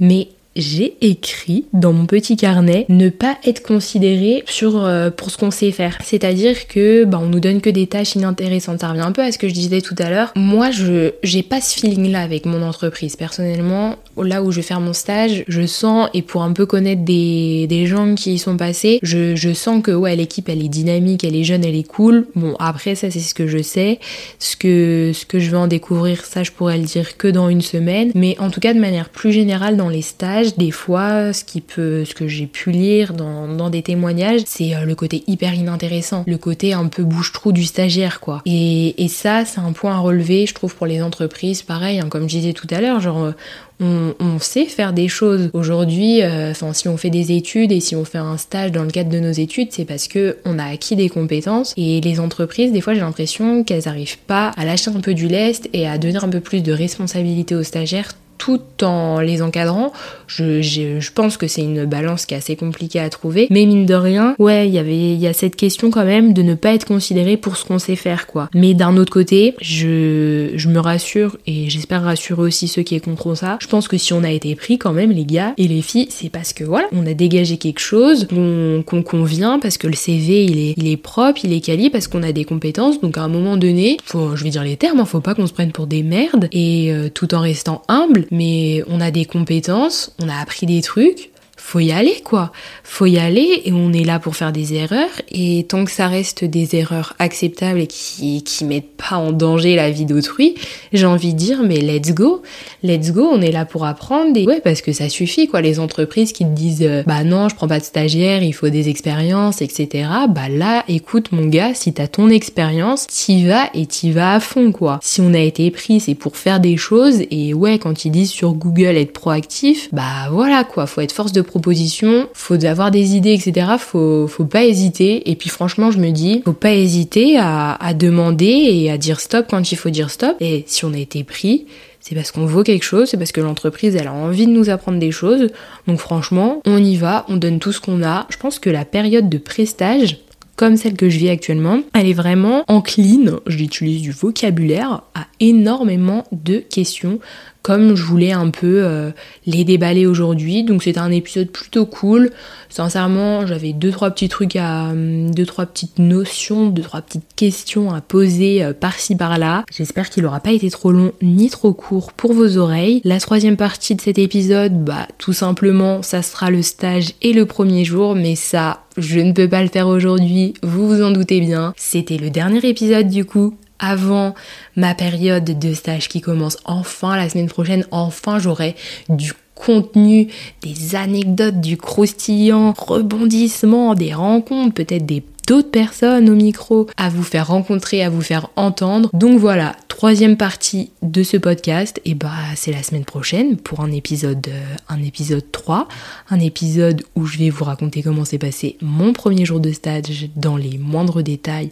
Mais 0.00 0.28
j'ai 0.56 0.96
écrit 1.00 1.66
dans 1.72 1.92
mon 1.92 2.06
petit 2.06 2.36
carnet 2.36 2.86
ne 2.88 3.08
pas 3.08 3.36
être 3.44 3.62
considéré 3.62 4.44
sur 4.46 4.84
euh, 4.84 5.10
pour 5.10 5.30
ce 5.30 5.38
qu'on 5.38 5.50
sait 5.50 5.72
faire. 5.72 5.98
C'est-à-dire 6.02 6.68
que 6.68 7.04
bah, 7.04 7.18
on 7.20 7.26
nous 7.26 7.40
donne 7.40 7.60
que 7.60 7.70
des 7.70 7.86
tâches 7.86 8.14
inintéressantes. 8.14 8.80
Ça 8.80 8.88
revient 8.88 9.00
un 9.00 9.12
peu 9.12 9.22
à 9.22 9.32
ce 9.32 9.38
que 9.38 9.48
je 9.48 9.54
disais 9.54 9.80
tout 9.80 9.96
à 9.98 10.10
l'heure. 10.10 10.32
Moi, 10.36 10.70
je 10.70 11.12
j'ai 11.22 11.42
pas 11.42 11.60
ce 11.60 11.74
feeling 11.74 12.10
là 12.10 12.20
avec 12.20 12.46
mon 12.46 12.62
entreprise. 12.62 13.16
Personnellement, 13.16 13.96
là 14.16 14.42
où 14.42 14.50
je 14.50 14.56
vais 14.56 14.62
faire 14.62 14.80
mon 14.80 14.92
stage, 14.92 15.44
je 15.48 15.66
sens 15.66 16.08
et 16.14 16.22
pour 16.22 16.42
un 16.42 16.52
peu 16.52 16.66
connaître 16.66 17.02
des, 17.02 17.66
des 17.66 17.86
gens 17.86 18.14
qui 18.14 18.34
y 18.34 18.38
sont 18.38 18.56
passés, 18.56 18.98
je, 19.02 19.34
je 19.34 19.52
sens 19.52 19.82
que 19.82 19.90
ouais 19.90 20.14
l'équipe 20.16 20.48
elle 20.48 20.64
est 20.64 20.68
dynamique, 20.68 21.24
elle 21.24 21.36
est 21.36 21.44
jeune, 21.44 21.64
elle 21.64 21.76
est 21.76 21.86
cool. 21.86 22.26
Bon 22.34 22.54
après 22.58 22.94
ça 22.94 23.10
c'est 23.10 23.20
ce 23.20 23.34
que 23.34 23.46
je 23.46 23.62
sais. 23.62 23.98
Ce 24.38 24.56
que 24.56 25.12
ce 25.14 25.26
que 25.26 25.38
je 25.38 25.50
vais 25.50 25.56
en 25.56 25.66
découvrir, 25.66 26.24
ça 26.24 26.42
je 26.42 26.52
pourrais 26.52 26.78
le 26.78 26.84
dire 26.84 27.16
que 27.16 27.28
dans 27.28 27.48
une 27.48 27.62
semaine. 27.62 28.12
Mais 28.14 28.36
en 28.38 28.50
tout 28.50 28.60
cas 28.60 28.74
de 28.74 28.80
manière 28.80 29.08
plus 29.08 29.32
générale 29.32 29.76
dans 29.76 29.88
les 29.88 30.02
stages 30.02 30.43
des 30.56 30.70
fois, 30.70 31.32
ce 31.32 31.44
qui 31.44 31.60
peut, 31.60 32.04
ce 32.04 32.14
que 32.14 32.28
j'ai 32.28 32.46
pu 32.46 32.70
lire 32.70 33.12
dans, 33.14 33.70
des 33.70 33.82
témoignages, 33.82 34.42
c'est 34.46 34.74
euh, 34.74 34.84
le 34.84 34.94
côté 34.94 35.24
hyper 35.26 35.54
inintéressant, 35.54 36.24
le 36.26 36.36
côté 36.38 36.72
un 36.74 36.86
peu 36.86 37.02
bouche-trou 37.02 37.52
du 37.52 37.64
stagiaire, 37.64 38.20
quoi. 38.20 38.42
Et, 38.46 38.94
ça, 39.08 39.44
c'est 39.44 39.60
un 39.60 39.72
point 39.72 39.94
à 39.94 39.98
relever, 39.98 40.46
je 40.46 40.54
trouve, 40.54 40.74
pour 40.74 40.86
les 40.86 41.00
entreprises. 41.00 41.62
Pareil, 41.62 42.00
hein, 42.00 42.08
comme 42.08 42.28
je 42.28 42.36
disais 42.36 42.52
tout 42.52 42.66
à 42.70 42.80
l'heure, 42.80 43.00
genre, 43.00 43.32
on, 43.80 44.38
sait 44.40 44.66
faire 44.66 44.92
des 44.92 45.08
choses. 45.08 45.50
Aujourd'hui, 45.52 46.22
euh, 46.22 46.50
enfin, 46.50 46.72
si 46.72 46.88
on 46.88 46.96
fait 46.96 47.10
des 47.10 47.32
études 47.32 47.72
et 47.72 47.80
si 47.80 47.96
on 47.96 48.04
fait 48.04 48.18
un 48.18 48.36
stage 48.36 48.72
dans 48.72 48.82
le 48.82 48.90
cadre 48.90 49.10
de 49.10 49.20
nos 49.20 49.32
études, 49.32 49.68
c'est 49.70 49.84
parce 49.84 50.08
que 50.08 50.38
on 50.44 50.58
a 50.58 50.64
acquis 50.64 50.96
des 50.96 51.08
compétences. 51.08 51.72
Et 51.76 52.00
les 52.00 52.20
entreprises, 52.20 52.72
des 52.72 52.80
fois, 52.80 52.94
j'ai 52.94 53.00
l'impression 53.00 53.64
qu'elles 53.64 53.84
n'arrivent 53.86 54.18
pas 54.18 54.52
à 54.56 54.64
lâcher 54.64 54.90
un 54.90 55.00
peu 55.00 55.14
du 55.14 55.28
lest 55.28 55.68
et 55.72 55.88
à 55.88 55.98
donner 55.98 56.18
un 56.18 56.28
peu 56.28 56.40
plus 56.40 56.62
de 56.62 56.72
responsabilité 56.72 57.54
aux 57.54 57.62
stagiaires 57.62 58.12
tout 58.38 58.60
en 58.82 59.20
les 59.20 59.42
encadrant. 59.42 59.92
Je, 60.26 60.62
je, 60.62 61.12
pense 61.12 61.36
que 61.36 61.46
c'est 61.46 61.62
une 61.62 61.84
balance 61.84 62.26
qui 62.26 62.34
est 62.34 62.38
assez 62.38 62.56
compliquée 62.56 63.00
à 63.00 63.10
trouver. 63.10 63.46
Mais 63.50 63.66
mine 63.66 63.86
de 63.86 63.94
rien, 63.94 64.34
ouais, 64.38 64.68
il 64.68 64.74
y 64.74 64.78
il 64.78 65.20
y 65.20 65.26
a 65.26 65.32
cette 65.32 65.56
question 65.56 65.90
quand 65.90 66.04
même 66.04 66.32
de 66.32 66.42
ne 66.42 66.54
pas 66.54 66.74
être 66.74 66.86
considéré 66.86 67.36
pour 67.36 67.56
ce 67.56 67.64
qu'on 67.64 67.78
sait 67.78 67.96
faire, 67.96 68.26
quoi. 68.26 68.48
Mais 68.54 68.74
d'un 68.74 68.96
autre 68.96 69.12
côté, 69.12 69.54
je, 69.60 70.52
je 70.54 70.68
me 70.68 70.80
rassure 70.80 71.36
et 71.46 71.68
j'espère 71.70 72.02
rassurer 72.02 72.42
aussi 72.42 72.68
ceux 72.68 72.82
qui 72.82 72.94
contre 73.00 73.34
ça. 73.34 73.58
Je 73.60 73.66
pense 73.66 73.88
que 73.88 73.98
si 73.98 74.12
on 74.12 74.24
a 74.24 74.30
été 74.30 74.54
pris 74.54 74.78
quand 74.78 74.92
même, 74.92 75.10
les 75.10 75.24
gars 75.24 75.54
et 75.56 75.68
les 75.68 75.82
filles, 75.82 76.08
c'est 76.10 76.28
parce 76.28 76.52
que 76.52 76.64
voilà, 76.64 76.86
on 76.92 77.06
a 77.06 77.14
dégagé 77.14 77.56
quelque 77.56 77.80
chose, 77.80 78.26
qu'on 78.28 79.02
convient, 79.02 79.58
parce 79.58 79.78
que 79.78 79.86
le 79.86 79.94
CV 79.94 80.44
il 80.44 80.58
est, 80.58 80.74
il 80.76 80.88
est 80.88 80.96
propre, 80.96 81.40
il 81.44 81.52
est 81.52 81.60
quali, 81.60 81.90
parce 81.90 82.08
qu'on 82.08 82.22
a 82.22 82.32
des 82.32 82.44
compétences. 82.44 83.00
Donc 83.00 83.18
à 83.18 83.22
un 83.22 83.28
moment 83.28 83.56
donné, 83.56 83.96
faut, 84.04 84.36
je 84.36 84.44
vais 84.44 84.50
dire 84.50 84.64
les 84.64 84.76
termes, 84.76 85.00
hein, 85.00 85.04
faut 85.04 85.20
pas 85.20 85.34
qu'on 85.34 85.46
se 85.46 85.52
prenne 85.52 85.72
pour 85.72 85.86
des 85.86 86.02
merdes 86.02 86.48
et 86.52 86.92
euh, 86.92 87.08
tout 87.08 87.34
en 87.34 87.40
restant 87.40 87.82
humble, 87.88 88.23
mais 88.30 88.82
on 88.86 89.00
a 89.00 89.10
des 89.10 89.24
compétences, 89.24 90.14
on 90.20 90.28
a 90.28 90.36
appris 90.36 90.66
des 90.66 90.82
trucs, 90.82 91.30
faut 91.66 91.80
y 91.80 91.92
aller 91.92 92.20
quoi. 92.22 92.52
Faut 92.84 93.06
y 93.06 93.18
aller 93.18 93.62
et 93.64 93.72
on 93.72 93.90
est 93.92 94.04
là 94.04 94.18
pour 94.18 94.36
faire 94.36 94.52
des 94.52 94.74
erreurs 94.74 95.08
et 95.32 95.64
tant 95.66 95.86
que 95.86 95.90
ça 95.90 96.08
reste 96.08 96.44
des 96.44 96.76
erreurs 96.76 97.14
acceptables 97.18 97.80
et 97.80 97.86
qui 97.86 98.44
qui 98.44 98.66
mettent 98.66 98.92
pas 98.98 99.16
en 99.16 99.32
danger 99.32 99.74
la 99.74 99.90
vie 99.90 100.04
d'autrui, 100.04 100.56
j'ai 100.92 101.06
envie 101.06 101.32
de 101.32 101.38
dire 101.38 101.62
mais 101.64 101.78
let's 101.78 102.12
go. 102.12 102.42
Let's 102.82 103.12
go, 103.12 103.30
on 103.32 103.40
est 103.40 103.50
là 103.50 103.64
pour 103.64 103.86
apprendre 103.86 104.36
et 104.36 104.46
ouais 104.46 104.60
parce 104.62 104.82
que 104.82 104.92
ça 104.92 105.08
suffit 105.08 105.48
quoi 105.48 105.62
les 105.62 105.80
entreprises 105.80 106.32
qui 106.32 106.44
te 106.44 106.50
disent 106.50 106.82
euh, 106.82 107.02
bah 107.06 107.24
non, 107.24 107.48
je 107.48 107.56
prends 107.56 107.66
pas 107.66 107.80
de 107.80 107.84
stagiaire, 107.84 108.42
il 108.42 108.52
faut 108.52 108.68
des 108.68 108.90
expériences 108.90 109.62
etc. 109.62 110.06
Bah 110.28 110.50
là 110.50 110.84
écoute 110.86 111.32
mon 111.32 111.46
gars, 111.46 111.72
si 111.72 111.94
t'as 111.94 112.08
ton 112.08 112.28
expérience, 112.28 113.06
t'y 113.06 113.46
vas 113.46 113.70
et 113.72 113.86
t'y 113.86 114.12
vas 114.12 114.34
à 114.34 114.40
fond 114.40 114.70
quoi. 114.70 115.00
Si 115.02 115.22
on 115.22 115.32
a 115.32 115.40
été 115.40 115.70
pris, 115.70 115.98
c'est 115.98 116.14
pour 116.14 116.36
faire 116.36 116.60
des 116.60 116.76
choses 116.76 117.22
et 117.30 117.54
ouais 117.54 117.78
quand 117.78 118.04
ils 118.04 118.10
disent 118.10 118.30
sur 118.30 118.52
Google 118.52 118.98
être 118.98 119.14
proactif, 119.14 119.88
bah 119.92 120.28
voilà 120.30 120.62
quoi, 120.62 120.86
faut 120.86 121.00
être 121.00 121.12
force 121.12 121.32
de 121.32 121.40
proposition, 121.54 122.28
faut 122.34 122.64
avoir 122.64 122.90
des 122.90 123.14
idées, 123.14 123.32
etc. 123.32 123.74
Faut, 123.78 124.26
faut 124.26 124.44
pas 124.44 124.64
hésiter. 124.64 125.30
Et 125.30 125.36
puis 125.36 125.48
franchement, 125.48 125.92
je 125.92 125.98
me 125.98 126.10
dis, 126.10 126.42
faut 126.44 126.52
pas 126.52 126.72
hésiter 126.72 127.36
à, 127.38 127.74
à 127.74 127.94
demander 127.94 128.46
et 128.72 128.90
à 128.90 128.98
dire 128.98 129.20
stop 129.20 129.46
quand 129.48 129.70
il 129.70 129.76
faut 129.76 129.90
dire 129.90 130.10
stop. 130.10 130.36
Et 130.40 130.64
si 130.66 130.84
on 130.84 130.92
a 130.92 130.98
été 130.98 131.22
pris, 131.22 131.66
c'est 132.00 132.16
parce 132.16 132.32
qu'on 132.32 132.44
vaut 132.44 132.64
quelque 132.64 132.82
chose, 132.82 133.08
c'est 133.08 133.16
parce 133.16 133.30
que 133.30 133.40
l'entreprise 133.40 133.94
elle 133.94 134.08
a 134.08 134.12
envie 134.12 134.46
de 134.46 134.50
nous 134.50 134.68
apprendre 134.68 134.98
des 134.98 135.12
choses. 135.12 135.46
Donc 135.86 136.00
franchement, 136.00 136.60
on 136.66 136.82
y 136.82 136.96
va, 136.96 137.24
on 137.28 137.36
donne 137.36 137.60
tout 137.60 137.70
ce 137.70 137.80
qu'on 137.80 138.02
a. 138.02 138.26
Je 138.30 138.36
pense 138.36 138.58
que 138.58 138.68
la 138.68 138.84
période 138.84 139.28
de 139.28 139.38
prestage, 139.38 140.18
comme 140.56 140.76
celle 140.76 140.94
que 140.94 141.08
je 141.08 141.18
vis 141.18 141.30
actuellement, 141.30 141.80
elle 141.94 142.08
est 142.08 142.14
vraiment 142.14 142.64
encline, 142.68 143.38
j'utilise 143.46 144.02
du 144.02 144.12
vocabulaire, 144.12 145.02
à 145.14 145.26
énormément 145.40 146.24
de 146.32 146.58
questions 146.58 147.20
comme 147.64 147.96
je 147.96 148.02
voulais 148.02 148.32
un 148.32 148.50
peu 148.50 148.84
euh, 148.84 149.10
les 149.46 149.64
déballer 149.64 150.04
aujourd'hui. 150.04 150.64
Donc 150.64 150.82
c'était 150.82 151.00
un 151.00 151.10
épisode 151.10 151.48
plutôt 151.48 151.86
cool. 151.86 152.30
Sincèrement, 152.68 153.46
j'avais 153.46 153.72
deux 153.72 153.90
trois 153.90 154.10
petits 154.10 154.28
trucs 154.28 154.54
à 154.54 154.90
hum, 154.90 155.34
deux 155.34 155.46
trois 155.46 155.64
petites 155.64 155.98
notions, 155.98 156.66
deux 156.66 156.82
trois 156.82 157.00
petites 157.00 157.34
questions 157.36 157.90
à 157.90 158.02
poser 158.02 158.62
euh, 158.62 158.74
par-ci 158.74 159.16
par-là. 159.16 159.64
J'espère 159.72 160.10
qu'il 160.10 160.26
aura 160.26 160.40
pas 160.40 160.52
été 160.52 160.70
trop 160.70 160.92
long 160.92 161.12
ni 161.22 161.48
trop 161.48 161.72
court 161.72 162.12
pour 162.12 162.34
vos 162.34 162.58
oreilles. 162.58 163.00
La 163.02 163.18
troisième 163.18 163.56
partie 163.56 163.94
de 163.94 164.02
cet 164.02 164.18
épisode, 164.18 164.84
bah 164.84 165.08
tout 165.16 165.32
simplement, 165.32 166.02
ça 166.02 166.20
sera 166.20 166.50
le 166.50 166.60
stage 166.60 167.14
et 167.22 167.32
le 167.32 167.46
premier 167.46 167.86
jour, 167.86 168.14
mais 168.14 168.34
ça 168.34 168.83
je 168.96 169.20
ne 169.20 169.32
peux 169.32 169.48
pas 169.48 169.62
le 169.62 169.68
faire 169.68 169.88
aujourd'hui, 169.88 170.54
vous 170.62 170.88
vous 170.88 171.02
en 171.02 171.10
doutez 171.10 171.40
bien. 171.40 171.74
C'était 171.76 172.16
le 172.16 172.30
dernier 172.30 172.64
épisode 172.66 173.08
du 173.08 173.24
coup 173.24 173.54
avant 173.78 174.34
ma 174.76 174.94
période 174.94 175.58
de 175.58 175.74
stage 175.74 176.08
qui 176.08 176.20
commence 176.20 176.58
enfin 176.64 177.16
la 177.16 177.28
semaine 177.28 177.48
prochaine. 177.48 177.86
Enfin, 177.90 178.38
j'aurai 178.38 178.76
du 179.08 179.32
contenu, 179.54 180.28
des 180.62 180.94
anecdotes, 180.94 181.60
du 181.60 181.76
croustillant, 181.76 182.74
rebondissement, 182.76 183.94
des 183.94 184.14
rencontres, 184.14 184.74
peut-être 184.74 185.06
des 185.06 185.22
d'autres 185.46 185.70
personnes 185.70 186.28
au 186.30 186.34
micro 186.34 186.86
à 186.96 187.08
vous 187.08 187.22
faire 187.22 187.48
rencontrer, 187.48 188.02
à 188.02 188.10
vous 188.10 188.22
faire 188.22 188.48
entendre. 188.56 189.10
Donc 189.12 189.38
voilà, 189.38 189.74
troisième 189.88 190.36
partie 190.36 190.90
de 191.02 191.22
ce 191.22 191.36
podcast, 191.36 192.00
et 192.04 192.14
bah 192.14 192.30
c'est 192.56 192.72
la 192.72 192.82
semaine 192.82 193.04
prochaine 193.04 193.56
pour 193.56 193.80
un 193.80 193.92
épisode, 193.92 194.46
euh, 194.48 194.74
un 194.88 195.02
épisode 195.02 195.44
3, 195.52 195.88
un 196.30 196.40
épisode 196.40 197.04
où 197.14 197.26
je 197.26 197.38
vais 197.38 197.50
vous 197.50 197.64
raconter 197.64 198.02
comment 198.02 198.24
s'est 198.24 198.38
passé 198.38 198.76
mon 198.82 199.12
premier 199.12 199.44
jour 199.44 199.60
de 199.60 199.72
stage 199.72 200.28
dans 200.36 200.56
les 200.56 200.78
moindres 200.78 201.22
détails 201.22 201.70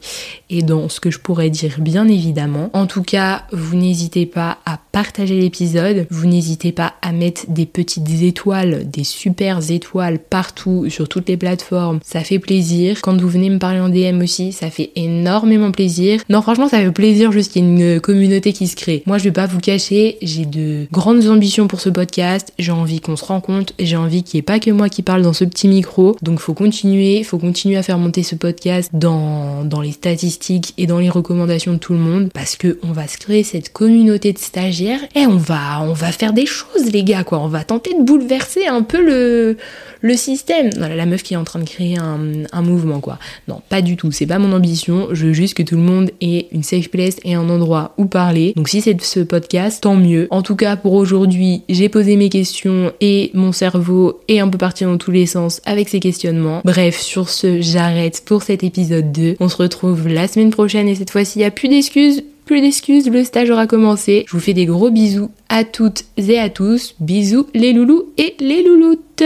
et 0.50 0.62
dans 0.62 0.88
ce 0.88 1.00
que 1.00 1.11
je 1.11 1.18
pourrais 1.18 1.50
dire 1.50 1.76
bien 1.80 2.06
évidemment. 2.08 2.70
En 2.74 2.87
tout 2.87 3.02
cas, 3.02 3.44
vous 3.52 3.76
n'hésitez 3.76 4.26
pas 4.26 4.58
à 4.66 4.78
partager 4.92 5.40
l'épisode, 5.40 6.06
vous 6.11 6.26
n'hésitez 6.26 6.72
pas 6.72 6.94
à 7.02 7.12
mettre 7.12 7.46
des 7.48 7.66
petites 7.66 8.08
étoiles, 8.22 8.88
des 8.88 9.04
super 9.04 9.70
étoiles 9.70 10.18
partout 10.18 10.88
sur 10.90 11.08
toutes 11.08 11.28
les 11.28 11.37
plateformes, 11.37 12.00
ça 12.04 12.20
fait 12.20 12.38
plaisir. 12.38 13.00
Quand 13.02 13.20
vous 13.20 13.28
venez 13.28 13.50
me 13.50 13.58
parler 13.62 13.79
en 13.79 13.88
DM 13.88 14.20
aussi, 14.20 14.51
ça 14.51 14.70
fait 14.70 14.90
énormément 14.96 15.70
plaisir. 15.70 16.20
Non, 16.29 16.42
franchement, 16.42 16.68
ça 16.68 16.81
fait 16.81 16.90
plaisir 16.90 17.31
juste 17.31 17.53
qu'il 17.53 17.62
y 17.62 17.64
ait 17.64 17.94
une 17.94 18.01
communauté 18.01 18.53
qui 18.53 18.66
se 18.66 18.75
crée. 18.75 19.05
Moi, 19.07 19.18
je 19.18 19.25
vais 19.25 19.31
pas 19.31 19.46
vous 19.46 19.61
cacher, 19.61 20.18
j'ai 20.20 20.46
de 20.46 20.88
grandes 20.90 21.29
ambitions 21.29 21.68
pour 21.68 21.81
ce 21.81 21.88
podcast. 21.88 22.53
J'ai 22.59 22.72
envie 22.72 22.98
qu'on 23.01 23.14
se 23.14 23.25
rencontre, 23.25 23.72
j'ai 23.79 23.94
envie 23.94 24.25
qu'il 24.25 24.38
n'y 24.38 24.40
ait 24.40 24.42
pas 24.42 24.59
que 24.59 24.72
moi 24.72 24.88
qui 24.88 25.03
parle 25.03 25.22
dans 25.22 25.33
ce 25.33 25.44
petit 25.44 25.68
micro. 25.68 26.16
Donc, 26.22 26.40
faut 26.40 26.55
continuer, 26.55 27.22
faut 27.22 27.38
continuer 27.38 27.77
à 27.77 27.85
faire 27.85 27.98
monter 27.98 28.25
ce 28.25 28.35
podcast 28.35 28.90
dans, 28.94 29.64
dans 29.64 29.81
les 29.81 29.92
statistiques 29.92 30.75
et 30.77 30.88
dans 30.88 30.98
les 30.98 31.09
recommandations 31.09 31.75
de 31.75 31.79
tout 31.79 31.92
le 31.92 32.01
monde 32.01 32.31
parce 32.35 32.57
que 32.57 32.81
on 32.83 32.90
va 32.90 33.07
se 33.07 33.16
créer 33.16 33.44
cette 33.44 33.72
communauté 33.72 34.33
de 34.33 34.38
stagiaires 34.38 35.03
et 35.14 35.25
on 35.27 35.37
va, 35.37 35.83
on 35.83 35.92
va 35.92 36.11
faire 36.11 36.33
des 36.33 36.46
choses, 36.46 36.90
les 36.92 37.05
gars, 37.05 37.22
quoi. 37.22 37.38
On 37.38 37.48
va 37.48 37.62
tenter 37.62 37.94
de 37.94 38.03
bouleverser 38.03 38.66
un 38.66 38.83
peu 38.83 39.01
le, 39.01 39.57
le 40.01 40.16
système. 40.16 40.70
la 40.77 41.07
meuf 41.07 41.22
qui 41.22 41.35
est 41.35 41.37
en 41.37 41.44
train 41.44 41.61
de 41.61 41.68
créer 41.68 41.96
un, 41.96 42.18
un 42.51 42.62
mouvement, 42.62 42.98
quoi. 42.98 43.20
Pas 43.68 43.82
du 43.82 43.96
tout. 43.96 44.12
C'est 44.12 44.26
pas 44.26 44.38
mon 44.38 44.52
ambition. 44.52 45.08
Je 45.12 45.26
veux 45.26 45.32
juste 45.32 45.54
que 45.54 45.62
tout 45.62 45.76
le 45.76 45.82
monde 45.82 46.10
ait 46.20 46.48
une 46.52 46.62
safe 46.62 46.88
place 46.88 47.16
et 47.24 47.34
un 47.34 47.48
endroit 47.48 47.92
où 47.98 48.06
parler. 48.06 48.52
Donc 48.56 48.68
si 48.68 48.80
c'est 48.80 49.00
ce 49.02 49.20
podcast, 49.20 49.82
tant 49.82 49.96
mieux. 49.96 50.28
En 50.30 50.42
tout 50.42 50.56
cas, 50.56 50.76
pour 50.76 50.94
aujourd'hui, 50.94 51.62
j'ai 51.68 51.88
posé 51.88 52.16
mes 52.16 52.28
questions 52.28 52.92
et 53.00 53.30
mon 53.34 53.52
cerveau 53.52 54.20
est 54.28 54.40
un 54.40 54.48
peu 54.48 54.58
parti 54.58 54.84
dans 54.84 54.98
tous 54.98 55.10
les 55.10 55.26
sens 55.26 55.60
avec 55.64 55.88
ses 55.88 56.00
questionnements. 56.00 56.62
Bref, 56.64 57.00
sur 57.00 57.28
ce, 57.28 57.60
j'arrête 57.60 58.22
pour 58.24 58.42
cet 58.42 58.64
épisode 58.64 59.12
2. 59.12 59.36
On 59.40 59.48
se 59.48 59.56
retrouve 59.56 60.08
la 60.08 60.28
semaine 60.28 60.50
prochaine 60.50 60.88
et 60.88 60.94
cette 60.94 61.10
fois-ci, 61.10 61.38
il 61.38 61.42
n'y 61.42 61.46
a 61.46 61.50
plus 61.50 61.68
d'excuses 61.68 62.22
plus 62.44 62.60
d'excuses, 62.60 63.08
le 63.08 63.24
stage 63.24 63.50
aura 63.50 63.66
commencé. 63.66 64.24
Je 64.26 64.32
vous 64.32 64.40
fais 64.40 64.52
des 64.52 64.66
gros 64.66 64.90
bisous 64.90 65.30
à 65.48 65.64
toutes 65.64 66.04
et 66.16 66.38
à 66.38 66.50
tous. 66.50 66.94
Bisous 67.00 67.46
les 67.54 67.72
loulous 67.72 68.12
et 68.18 68.34
les 68.40 68.62
louloutes. 68.64 69.22